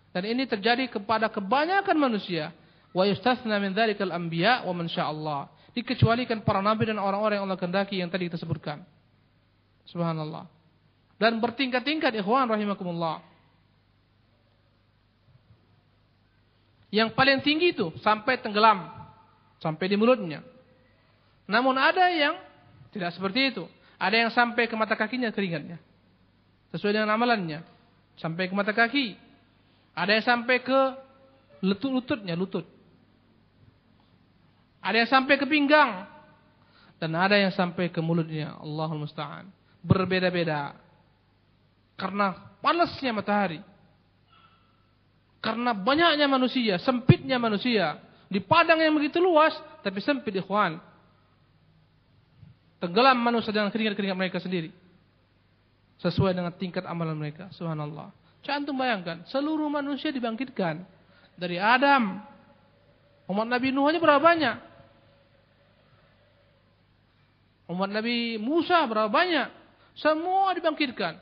[0.09, 2.51] Dan ini terjadi kepada kebanyakan manusia.
[2.91, 5.47] Wa yustathna min dzalikal anbiya wa man Allah.
[5.79, 8.83] Dikecualikan para nabi dan orang-orang yang Allah kehendaki yang tadi kita sebutkan.
[9.87, 10.43] Subhanallah.
[11.15, 13.23] Dan bertingkat-tingkat ikhwan rahimakumullah.
[16.91, 18.91] Yang paling tinggi itu sampai tenggelam.
[19.63, 20.43] Sampai di mulutnya.
[21.47, 22.35] Namun ada yang
[22.91, 23.63] tidak seperti itu.
[23.95, 25.79] Ada yang sampai ke mata kakinya keringatnya.
[26.75, 27.63] Sesuai dengan amalannya.
[28.19, 29.15] Sampai ke mata kaki.
[29.95, 30.79] Ada yang sampai ke
[31.63, 32.67] lutut-lututnya, lutut.
[34.79, 36.07] Ada yang sampai ke pinggang.
[36.99, 38.59] Dan ada yang sampai ke mulutnya.
[38.59, 39.47] Allahul Musta'an.
[39.79, 40.75] Berbeda-beda.
[41.95, 43.59] Karena panasnya matahari.
[45.39, 47.95] Karena banyaknya manusia, sempitnya manusia.
[48.27, 50.83] Di padang yang begitu luas, tapi sempit ikhwan.
[52.83, 54.71] Tenggelam manusia dengan keringat-keringat mereka sendiri.
[55.99, 57.51] Sesuai dengan tingkat amalan mereka.
[57.55, 58.11] Subhanallah.
[58.43, 60.83] Cantum bayangkan, seluruh manusia dibangkitkan.
[61.39, 62.19] Dari Adam.
[63.31, 64.68] Umat Nabi Nuh aja berapa banyak?
[67.69, 69.53] Umat Nabi Musa berapa banyak?
[69.93, 71.21] Semua dibangkitkan.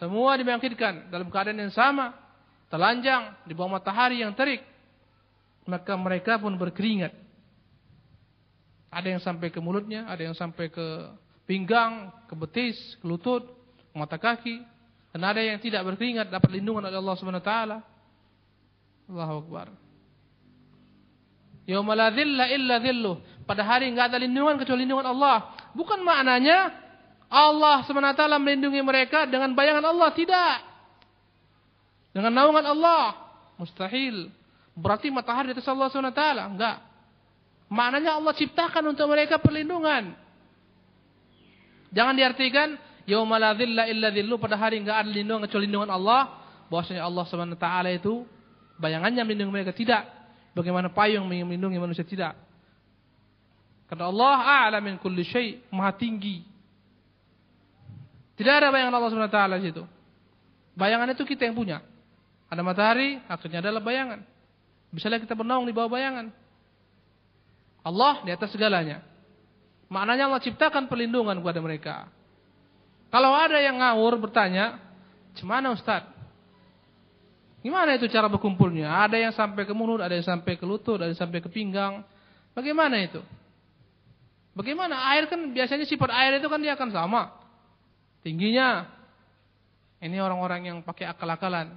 [0.00, 2.16] Semua dibangkitkan dalam keadaan yang sama.
[2.72, 4.64] Telanjang di bawah matahari yang terik.
[5.68, 7.12] Maka mereka pun berkeringat.
[8.88, 10.86] Ada yang sampai ke mulutnya, ada yang sampai ke
[11.44, 13.44] pinggang, ke betis, ke lutut,
[13.92, 14.64] ke mata kaki.
[15.12, 17.78] Dan ada yang tidak berkeringat dapat lindungan oleh Allah Subhanahu wa taala.
[19.12, 19.68] Allahu Akbar.
[21.68, 23.16] Yauma la dhilla illa dhilluh.
[23.42, 25.50] Pada hari enggak ada lindungan kecuali lindungan Allah.
[25.74, 26.70] Bukan maknanya
[27.32, 30.08] Allah SWT melindungi mereka dengan bayangan Allah.
[30.14, 30.54] Tidak.
[32.12, 33.16] Dengan naungan Allah.
[33.56, 34.28] Mustahil.
[34.76, 36.22] Berarti matahari di atas Allah SWT.
[36.54, 36.76] Enggak.
[37.72, 40.12] Maknanya Allah ciptakan untuk mereka perlindungan.
[41.92, 42.68] Jangan diartikan
[43.02, 46.38] Yauma la illa dhillu pada hari enggak ada lindungan kecuali lindungan Allah.
[46.70, 47.24] Bahwasanya Allah
[47.58, 48.24] taala itu
[48.78, 50.06] bayangannya melindungi mereka tidak.
[50.52, 52.36] Bagaimana payung melindungi manusia tidak.
[53.92, 56.40] Karena Allah a'la min kulli syai, maha tinggi.
[58.40, 59.84] Tidak ada bayangan Allah taala di situ.
[60.72, 61.84] Bayangan itu kita yang punya.
[62.48, 64.24] Ada matahari, akhirnya adalah bayangan.
[64.88, 66.32] Bisa kita bernaung di bawah bayangan.
[67.84, 69.04] Allah di atas segalanya.
[69.92, 72.08] Maknanya Allah ciptakan perlindungan kepada mereka.
[73.12, 74.80] Kalau ada yang ngawur bertanya,
[75.36, 76.08] "Gimana Ustaz?
[77.60, 78.88] Gimana itu cara berkumpulnya?
[79.04, 82.00] Ada yang sampai ke mulut, ada yang sampai ke lutut, ada yang sampai ke pinggang.
[82.56, 83.20] Bagaimana itu?"
[84.52, 85.12] Bagaimana?
[85.16, 87.32] Air kan biasanya sifat air itu kan dia akan sama.
[88.20, 88.86] Tingginya.
[90.02, 91.72] Ini orang-orang yang pakai akal-akalan.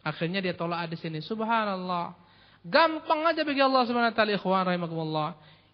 [0.00, 1.20] Akhirnya dia tolak di sini.
[1.20, 2.16] Subhanallah.
[2.60, 5.28] Gampang aja bagi Allah Subhanahu wa taala ikhwan rahimakumullah.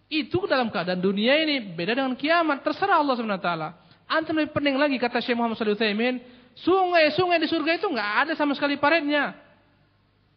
[0.07, 2.63] Itu dalam keadaan dunia ini beda dengan kiamat.
[2.63, 3.69] Terserah Allah Subhanahu wa taala.
[4.07, 6.23] Antum lebih pening lagi kata Syekh Muhammad Shalih Utsaimin,
[6.63, 9.35] sungai-sungai di surga itu nggak ada sama sekali paritnya.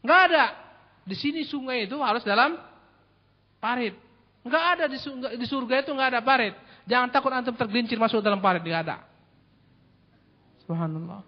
[0.03, 0.45] Nggak ada.
[1.07, 2.59] Di sini sungai itu harus dalam
[3.63, 3.95] parit.
[4.41, 6.57] Nggak ada di surga, di surga itu nggak ada parit.
[6.89, 8.97] Jangan takut antum tergelincir masuk dalam parit, nggak ada.
[10.65, 11.21] Subhanallah.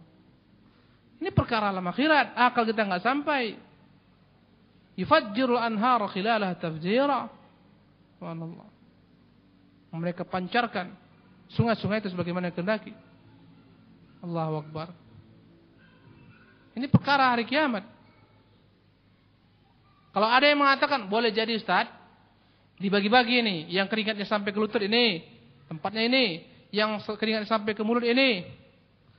[1.20, 3.54] Ini perkara alam akhirat, akal kita nggak sampai.
[4.96, 7.28] Yufajjirul anhar khilalah tafjira.
[8.16, 8.68] Subhanallah.
[9.92, 10.96] Mereka pancarkan
[11.52, 12.96] sungai-sungai itu sebagaimana kehendaki.
[14.24, 14.88] Allahu Akbar.
[16.72, 17.84] Ini perkara hari kiamat.
[20.12, 21.88] Kalau ada yang mengatakan boleh jadi Ustaz,
[22.78, 25.24] dibagi-bagi ini, yang keringatnya sampai ke lutut ini,
[25.68, 26.24] tempatnya ini,
[26.72, 28.46] yang keringatnya sampai ke mulut ini.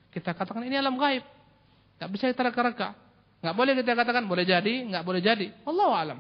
[0.10, 1.26] Kita katakan ini alam gaib.
[1.98, 2.94] Tidak bisa kita reka-reka.
[3.42, 5.48] Nggak boleh kita katakan boleh jadi, nggak boleh jadi.
[5.66, 6.20] Allah alam.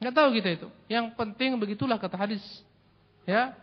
[0.00, 0.68] Nggak tahu kita itu.
[0.88, 2.42] Yang penting begitulah kata hadis.
[3.22, 3.54] Ya,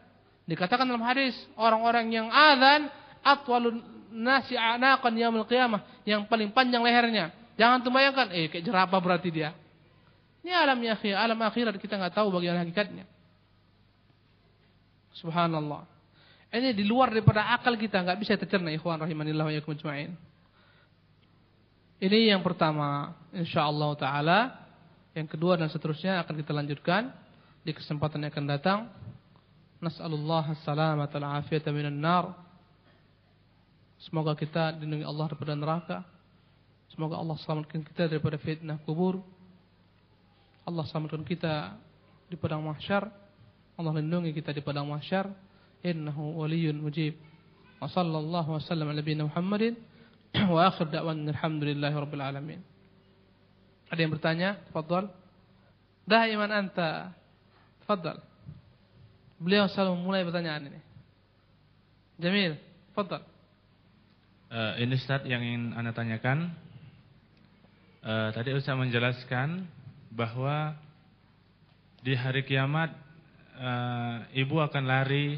[0.50, 2.90] Dikatakan dalam hadis, orang-orang yang azan
[3.22, 7.30] atwalun nasi anaqan yaumil qiyamah, yang paling panjang lehernya.
[7.54, 9.54] Jangan terbayangkan, eh kayak jerapah berarti dia.
[10.40, 13.04] Ini alam ya alam akhirat kita nggak tahu bagaimana hakikatnya.
[15.20, 15.84] Subhanallah.
[16.50, 20.12] Ini di luar daripada akal kita nggak bisa tercerna ikhwan rahimanillah wa ajma'in.
[22.00, 24.40] Ini yang pertama, insyaallah taala.
[25.12, 27.12] Yang kedua dan seterusnya akan kita lanjutkan
[27.68, 28.80] di kesempatan yang akan datang.
[29.84, 32.36] Nas'alullah salamata al-afiyata nar.
[34.00, 35.98] Semoga kita dilindungi Allah daripada neraka.
[36.96, 39.20] Semoga Allah selamatkan kita daripada fitnah kubur.
[40.70, 41.74] Allah selamatkan kita
[42.30, 43.10] di padang mahsyar.
[43.74, 45.26] Allah lindungi kita di padang mahsyar.
[45.82, 47.18] Innahu waliyun mujib.
[47.82, 49.74] Wa sallallahu wa sallam ala nabiyina Muhammadin.
[50.54, 52.62] Wa akhir da'wan alhamdulillahi rabbil alamin.
[53.90, 54.62] Ada yang bertanya?
[54.70, 55.10] Tafadhal.
[56.06, 57.18] Da'iman anta.
[57.82, 58.22] Tafadhal.
[59.42, 60.80] Beliau selalu memulai pertanyaan ini.
[62.22, 62.62] Jamil,
[62.94, 63.18] foto.
[64.52, 66.54] Uh, ini Ustaz yang ingin Anda tanyakan.
[68.06, 69.79] Uh, tadi Ustaz menjelaskan
[70.10, 70.74] bahwa
[72.02, 72.94] di hari kiamat
[73.60, 75.38] uh, ibu akan lari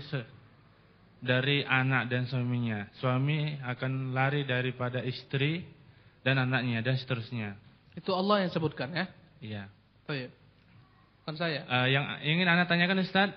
[1.22, 2.89] dari anak dan suaminya.
[2.97, 5.65] Suami akan lari daripada istri
[6.26, 7.57] dan anaknya dan seterusnya.
[7.93, 9.05] Itu Allah yang sebutkan ya?
[9.41, 9.63] Iya.
[10.05, 10.30] Baik.
[11.22, 11.65] Bukan saya.
[11.69, 13.30] Uh, yang ingin Anda tanyakan Ustaz,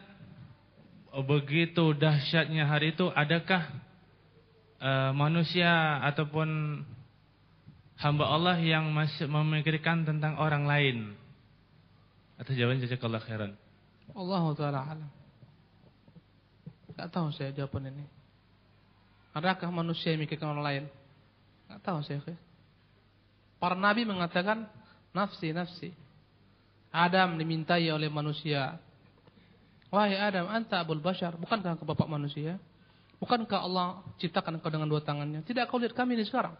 [1.22, 3.68] begitu dahsyatnya hari itu adakah
[4.80, 6.80] uh, manusia ataupun
[8.00, 11.23] hamba Allah yang masih memikirkan tentang orang lain?
[12.44, 13.56] Atas jawaban jazakallah khairan.
[14.12, 15.10] Allah taala alam.
[16.92, 18.04] Enggak tahu saya jawaban ini.
[19.32, 20.84] Adakah manusia yang memikirkan orang lain?
[21.64, 22.20] Enggak tahu saya.
[23.56, 24.68] Para nabi mengatakan
[25.16, 25.88] nafsi nafsi.
[26.92, 28.76] Adam dimintai oleh manusia.
[29.88, 32.60] Wahai Adam, anta abul bashar, bukankah engkau bapak manusia?
[33.24, 35.40] Bukankah Allah ciptakan engkau dengan dua tangannya?
[35.48, 36.52] Tidak kau lihat kami ini sekarang?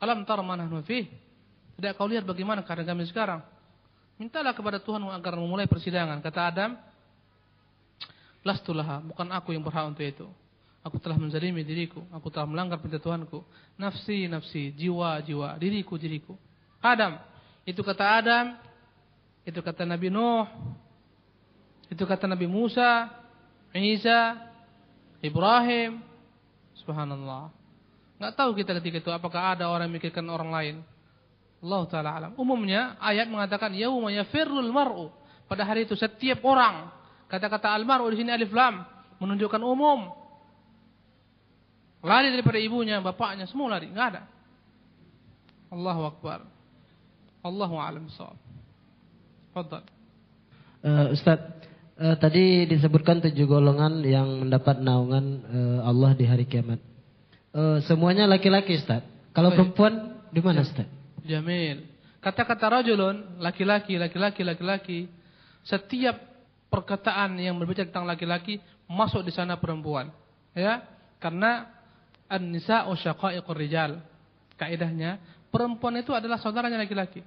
[0.00, 1.12] Alam tara mana fih?
[1.76, 3.57] Tidak kau lihat bagaimana keadaan kami sekarang?
[4.18, 6.18] Mintalah kepada Tuhan agar memulai persidangan.
[6.18, 6.70] Kata Adam,
[8.42, 10.26] Lastulaha, bukan aku yang berhak untuk itu.
[10.82, 13.42] Aku telah menzalimi diriku, aku telah melanggar perintah Tuhanku.
[13.78, 16.34] Nafsi, nafsi, jiwa, jiwa, diriku, diriku.
[16.78, 17.18] Adam,
[17.66, 18.58] itu kata Adam,
[19.42, 20.46] itu kata Nabi Nuh,
[21.90, 23.10] itu kata Nabi Musa,
[23.74, 24.38] Isa,
[25.20, 26.00] Ibrahim.
[26.78, 27.50] Subhanallah.
[28.18, 30.76] Enggak tahu kita ketika itu apakah ada orang yang memikirkan orang lain.
[31.58, 32.32] Allah taala alam.
[32.38, 35.10] Umumnya ayat mengatakan yauma yafirrul mar'u.
[35.48, 36.92] Pada hari itu setiap orang
[37.26, 38.86] kata-kata al-mar'u di sini alif lam
[39.18, 40.14] menunjukkan umum.
[41.98, 44.22] Lari daripada ibunya, bapaknya, semua lari, enggak ada.
[45.74, 46.46] Allahu akbar.
[47.42, 48.38] Allahu a'lam bissawab.
[49.50, 49.84] Fadhal.
[50.78, 51.42] Uh, Ustaz,
[51.98, 56.78] uh, tadi disebutkan tujuh golongan yang mendapat naungan uh, Allah di hari kiamat.
[57.50, 59.02] Uh, semuanya laki-laki, Ustaz.
[59.34, 60.86] Kalau perempuan di mana, Ustaz?
[61.28, 61.84] Jamil.
[62.24, 65.00] Kata-kata rajulun, laki-laki, laki-laki, laki-laki.
[65.62, 66.16] Setiap
[66.72, 68.58] perkataan yang berbicara tentang laki-laki
[68.88, 70.08] masuk di sana perempuan.
[70.56, 70.82] Ya,
[71.20, 71.68] karena
[72.26, 74.00] an-nisa'u syaqa'iqur rijal.
[74.58, 75.22] Kaidahnya,
[75.54, 77.22] perempuan itu adalah saudaranya laki-laki.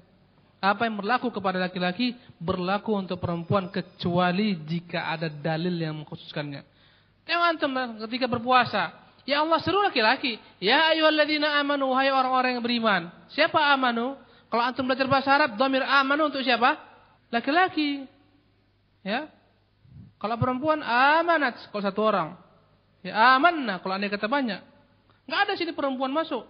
[0.62, 6.62] Apa yang berlaku kepada laki-laki berlaku untuk perempuan kecuali jika ada dalil yang mengkhususkannya.
[7.26, 7.72] Yang antum
[8.06, 10.42] ketika berpuasa, Ya Allah seru laki-laki.
[10.58, 13.02] Ya ayyuhalladzina amanu wahai orang-orang yang beriman.
[13.34, 14.18] Siapa amanu?
[14.52, 16.76] Kalau antum belajar bahasa Arab, dhamir amanu untuk siapa?
[17.32, 18.04] Laki-laki.
[19.06, 19.32] Ya.
[20.22, 22.30] Kalau perempuan amanat kalau satu orang.
[23.02, 24.62] Ya amanna kalau anda kata banyak.
[25.26, 26.46] Enggak ada sini perempuan masuk.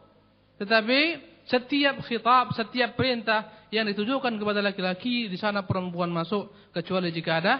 [0.60, 1.00] Tetapi
[1.48, 7.54] setiap khitab, setiap perintah yang ditujukan kepada laki-laki di sana perempuan masuk kecuali jika ada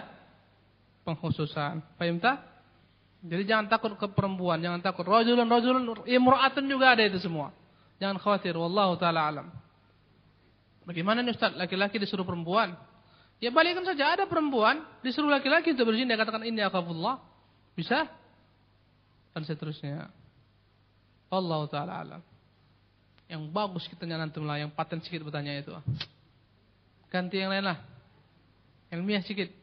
[1.08, 1.96] pengkhususan.
[1.96, 2.51] Paham tak?
[3.22, 5.06] Jadi jangan takut ke perempuan, jangan takut.
[5.06, 7.54] Rajulun, rajulun, imra'atun juga ada itu semua.
[8.02, 9.46] Jangan khawatir, wallahu taala alam.
[10.82, 12.74] Bagaimana nih Ustaz, laki-laki disuruh perempuan?
[13.38, 17.22] Ya balikkan saja, ada perempuan disuruh laki-laki untuk berzina, katakan ini akhafullah.
[17.78, 18.10] Bisa?
[19.30, 20.10] Dan seterusnya.
[21.30, 22.22] Wallahu taala alam.
[23.30, 25.70] Yang bagus kita nyantum lah, yang paten sedikit bertanya itu.
[27.06, 27.78] Ganti yang lain lah.
[28.90, 29.61] Ilmiah sedikit.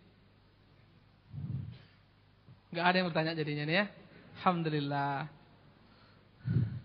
[2.69, 3.85] Gak ada yang bertanya jadinya nih ya.
[4.39, 5.25] Alhamdulillah.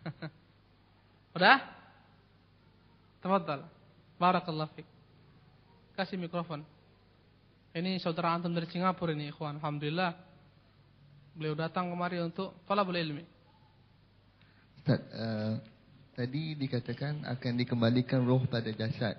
[1.37, 1.59] Udah?
[3.20, 3.61] Tafadhal.
[4.16, 4.87] Barakallahu fik.
[5.93, 6.64] Kasih mikrofon.
[7.74, 9.61] Ini saudara antum dari Singapura ini, ikhwan.
[9.61, 10.14] Alhamdulillah.
[11.35, 13.26] Beliau datang kemari untuk talabul ilmi.
[14.78, 15.59] Ustaz, uh,
[16.14, 19.18] tadi dikatakan akan dikembalikan roh pada jasad.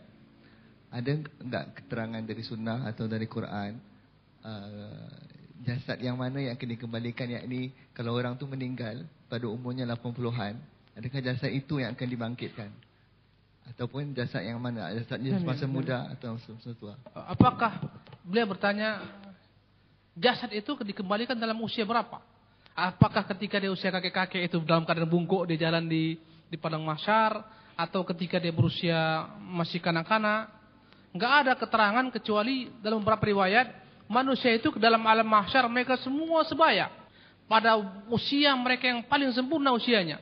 [0.89, 1.11] Ada
[1.43, 3.75] enggak keterangan dari sunnah atau dari Quran
[4.47, 5.11] uh,
[5.63, 11.19] jasad yang mana yang akan dikembalikan yakni kalau orang tu meninggal pada umurnya 80-an adakah
[11.21, 12.71] jasad itu yang akan dibangkitkan?
[13.65, 14.93] Ataupun jasad yang mana?
[14.93, 16.95] Jasadnya semasa muda atau semasa tua?
[17.11, 17.81] Apakah
[18.21, 19.03] beliau bertanya
[20.15, 22.21] jasad itu dikembalikan dalam usia berapa?
[22.75, 27.41] Apakah ketika dia usia kakek-kakek itu dalam keadaan bungkuk di jalan di di padang mahsyar
[27.75, 30.51] atau ketika dia berusia masih kanak-kanak?
[31.15, 36.45] Enggak ada keterangan kecuali dalam beberapa riwayat manusia itu ke dalam alam mahsyar mereka semua
[36.45, 36.89] sebaya
[37.45, 37.77] pada
[38.09, 40.21] usia mereka yang paling sempurna usianya.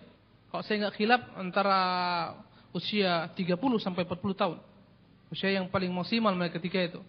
[0.52, 1.80] Kalau saya nggak khilaf antara
[2.76, 4.58] usia 30 sampai 40 tahun.
[5.34, 7.02] Usia yang paling maksimal mereka ketika itu.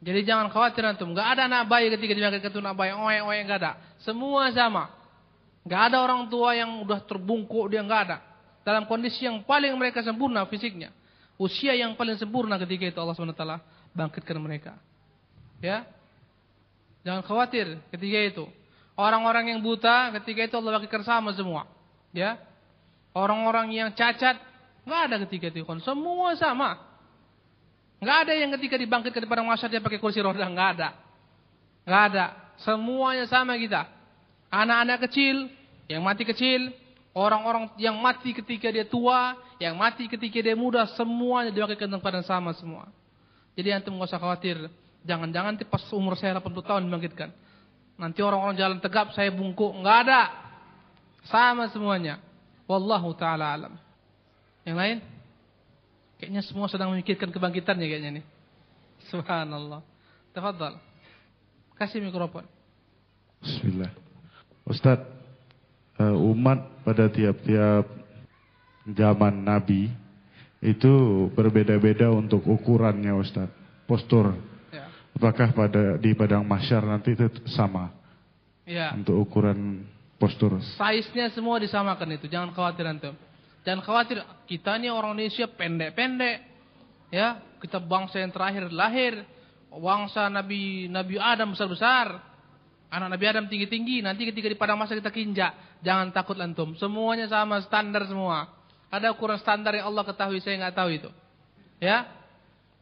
[0.00, 3.36] Jadi jangan khawatir antum, nggak ada anak bayi ketika dimakan ke anak bayi, oe oe
[3.42, 3.72] nggak ada.
[4.00, 4.92] Semua sama.
[5.66, 8.22] Nggak ada orang tua yang udah terbungkuk dia nggak ada.
[8.62, 10.92] Dalam kondisi yang paling mereka sempurna fisiknya.
[11.36, 13.44] Usia yang paling sempurna ketika itu Allah SWT
[13.92, 14.78] bangkitkan mereka.
[15.60, 15.86] Ya.
[17.06, 18.44] Jangan khawatir ketika itu.
[18.96, 21.68] Orang-orang yang buta ketika itu Allah bagikan sama semua.
[22.10, 22.40] Ya.
[23.12, 24.40] Orang-orang yang cacat
[24.84, 25.62] nggak ada ketika itu.
[25.84, 26.80] Semua sama.
[27.96, 30.88] Nggak ada yang ketika dibangkitkan pada masa dia pakai kursi roda, nggak ada.
[31.88, 32.26] Nggak ada.
[32.60, 33.88] Semuanya sama kita.
[34.52, 35.48] Anak-anak kecil,
[35.88, 36.72] yang mati kecil,
[37.16, 42.26] orang-orang yang mati ketika dia tua, yang mati ketika dia muda, semuanya dibangkitkan tempat yang
[42.28, 42.88] sama semua.
[43.56, 44.68] Jadi antum nggak usah khawatir.
[45.06, 47.30] Jangan-jangan pas umur saya 80 tahun dibangkitkan.
[47.96, 49.72] Nanti orang-orang jalan tegap, saya bungkuk.
[49.80, 50.20] Nggak ada.
[51.30, 52.20] Sama semuanya.
[52.66, 53.74] Wallahu ta'ala alam.
[54.66, 54.98] Yang lain?
[56.18, 58.24] Kayaknya semua sedang memikirkan kebangkitannya kayaknya nih.
[59.08, 59.80] Subhanallah.
[60.34, 60.82] Tafadhal.
[61.78, 62.44] Kasih mikrofon.
[63.40, 63.92] Bismillah.
[64.66, 64.98] Ustaz,
[66.02, 67.86] uh, umat pada tiap-tiap
[68.90, 69.92] zaman Nabi
[70.64, 73.46] itu berbeda-beda untuk ukurannya Ustaz.
[73.86, 74.34] Postur.
[75.16, 77.88] Apakah pada di padang mahsyar nanti itu sama
[78.68, 78.92] Ya.
[78.92, 79.88] untuk ukuran
[80.20, 80.60] postur?
[80.76, 82.28] Size-nya semua disamakan itu.
[82.28, 83.16] Jangan khawatir antum.
[83.64, 84.20] Jangan khawatir.
[84.44, 86.36] Kita ini orang Indonesia pendek-pendek.
[87.08, 89.24] Ya, kita bangsa yang terakhir lahir.
[89.72, 92.20] Bangsa Nabi Nabi Adam besar-besar.
[92.92, 94.04] Anak Nabi Adam tinggi-tinggi.
[94.04, 95.80] Nanti ketika di padang masa kita kinjak.
[95.80, 96.76] Jangan takut antum.
[96.76, 98.52] Semuanya sama standar semua.
[98.92, 100.44] Ada ukuran standar yang Allah ketahui.
[100.44, 101.10] Saya nggak tahu itu.
[101.80, 102.04] Ya.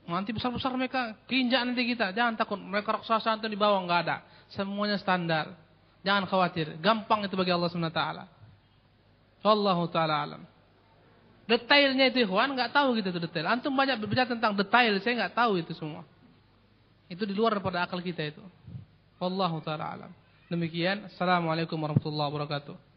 [0.04, 2.12] Nanti besar-besar mereka kinjak nanti kita.
[2.12, 2.60] Jangan takut.
[2.60, 4.16] Mereka raksasa antum di bawah nggak ada.
[4.52, 5.56] Semuanya standar.
[6.04, 6.76] Jangan khawatir.
[6.84, 8.02] Gampang itu bagi Allah SWT.
[9.44, 10.42] Wallahu ta'ala alam.
[11.44, 13.48] Detailnya itu ikhwan nggak tahu gitu tuh detail.
[13.52, 16.04] Antum banyak berbicara tentang detail, saya nggak tahu itu semua.
[17.08, 18.40] Itu di luar daripada akal kita itu.
[19.20, 20.10] Wallahu taala alam.
[20.48, 21.08] Demikian.
[21.12, 22.93] Assalamualaikum warahmatullahi wabarakatuh.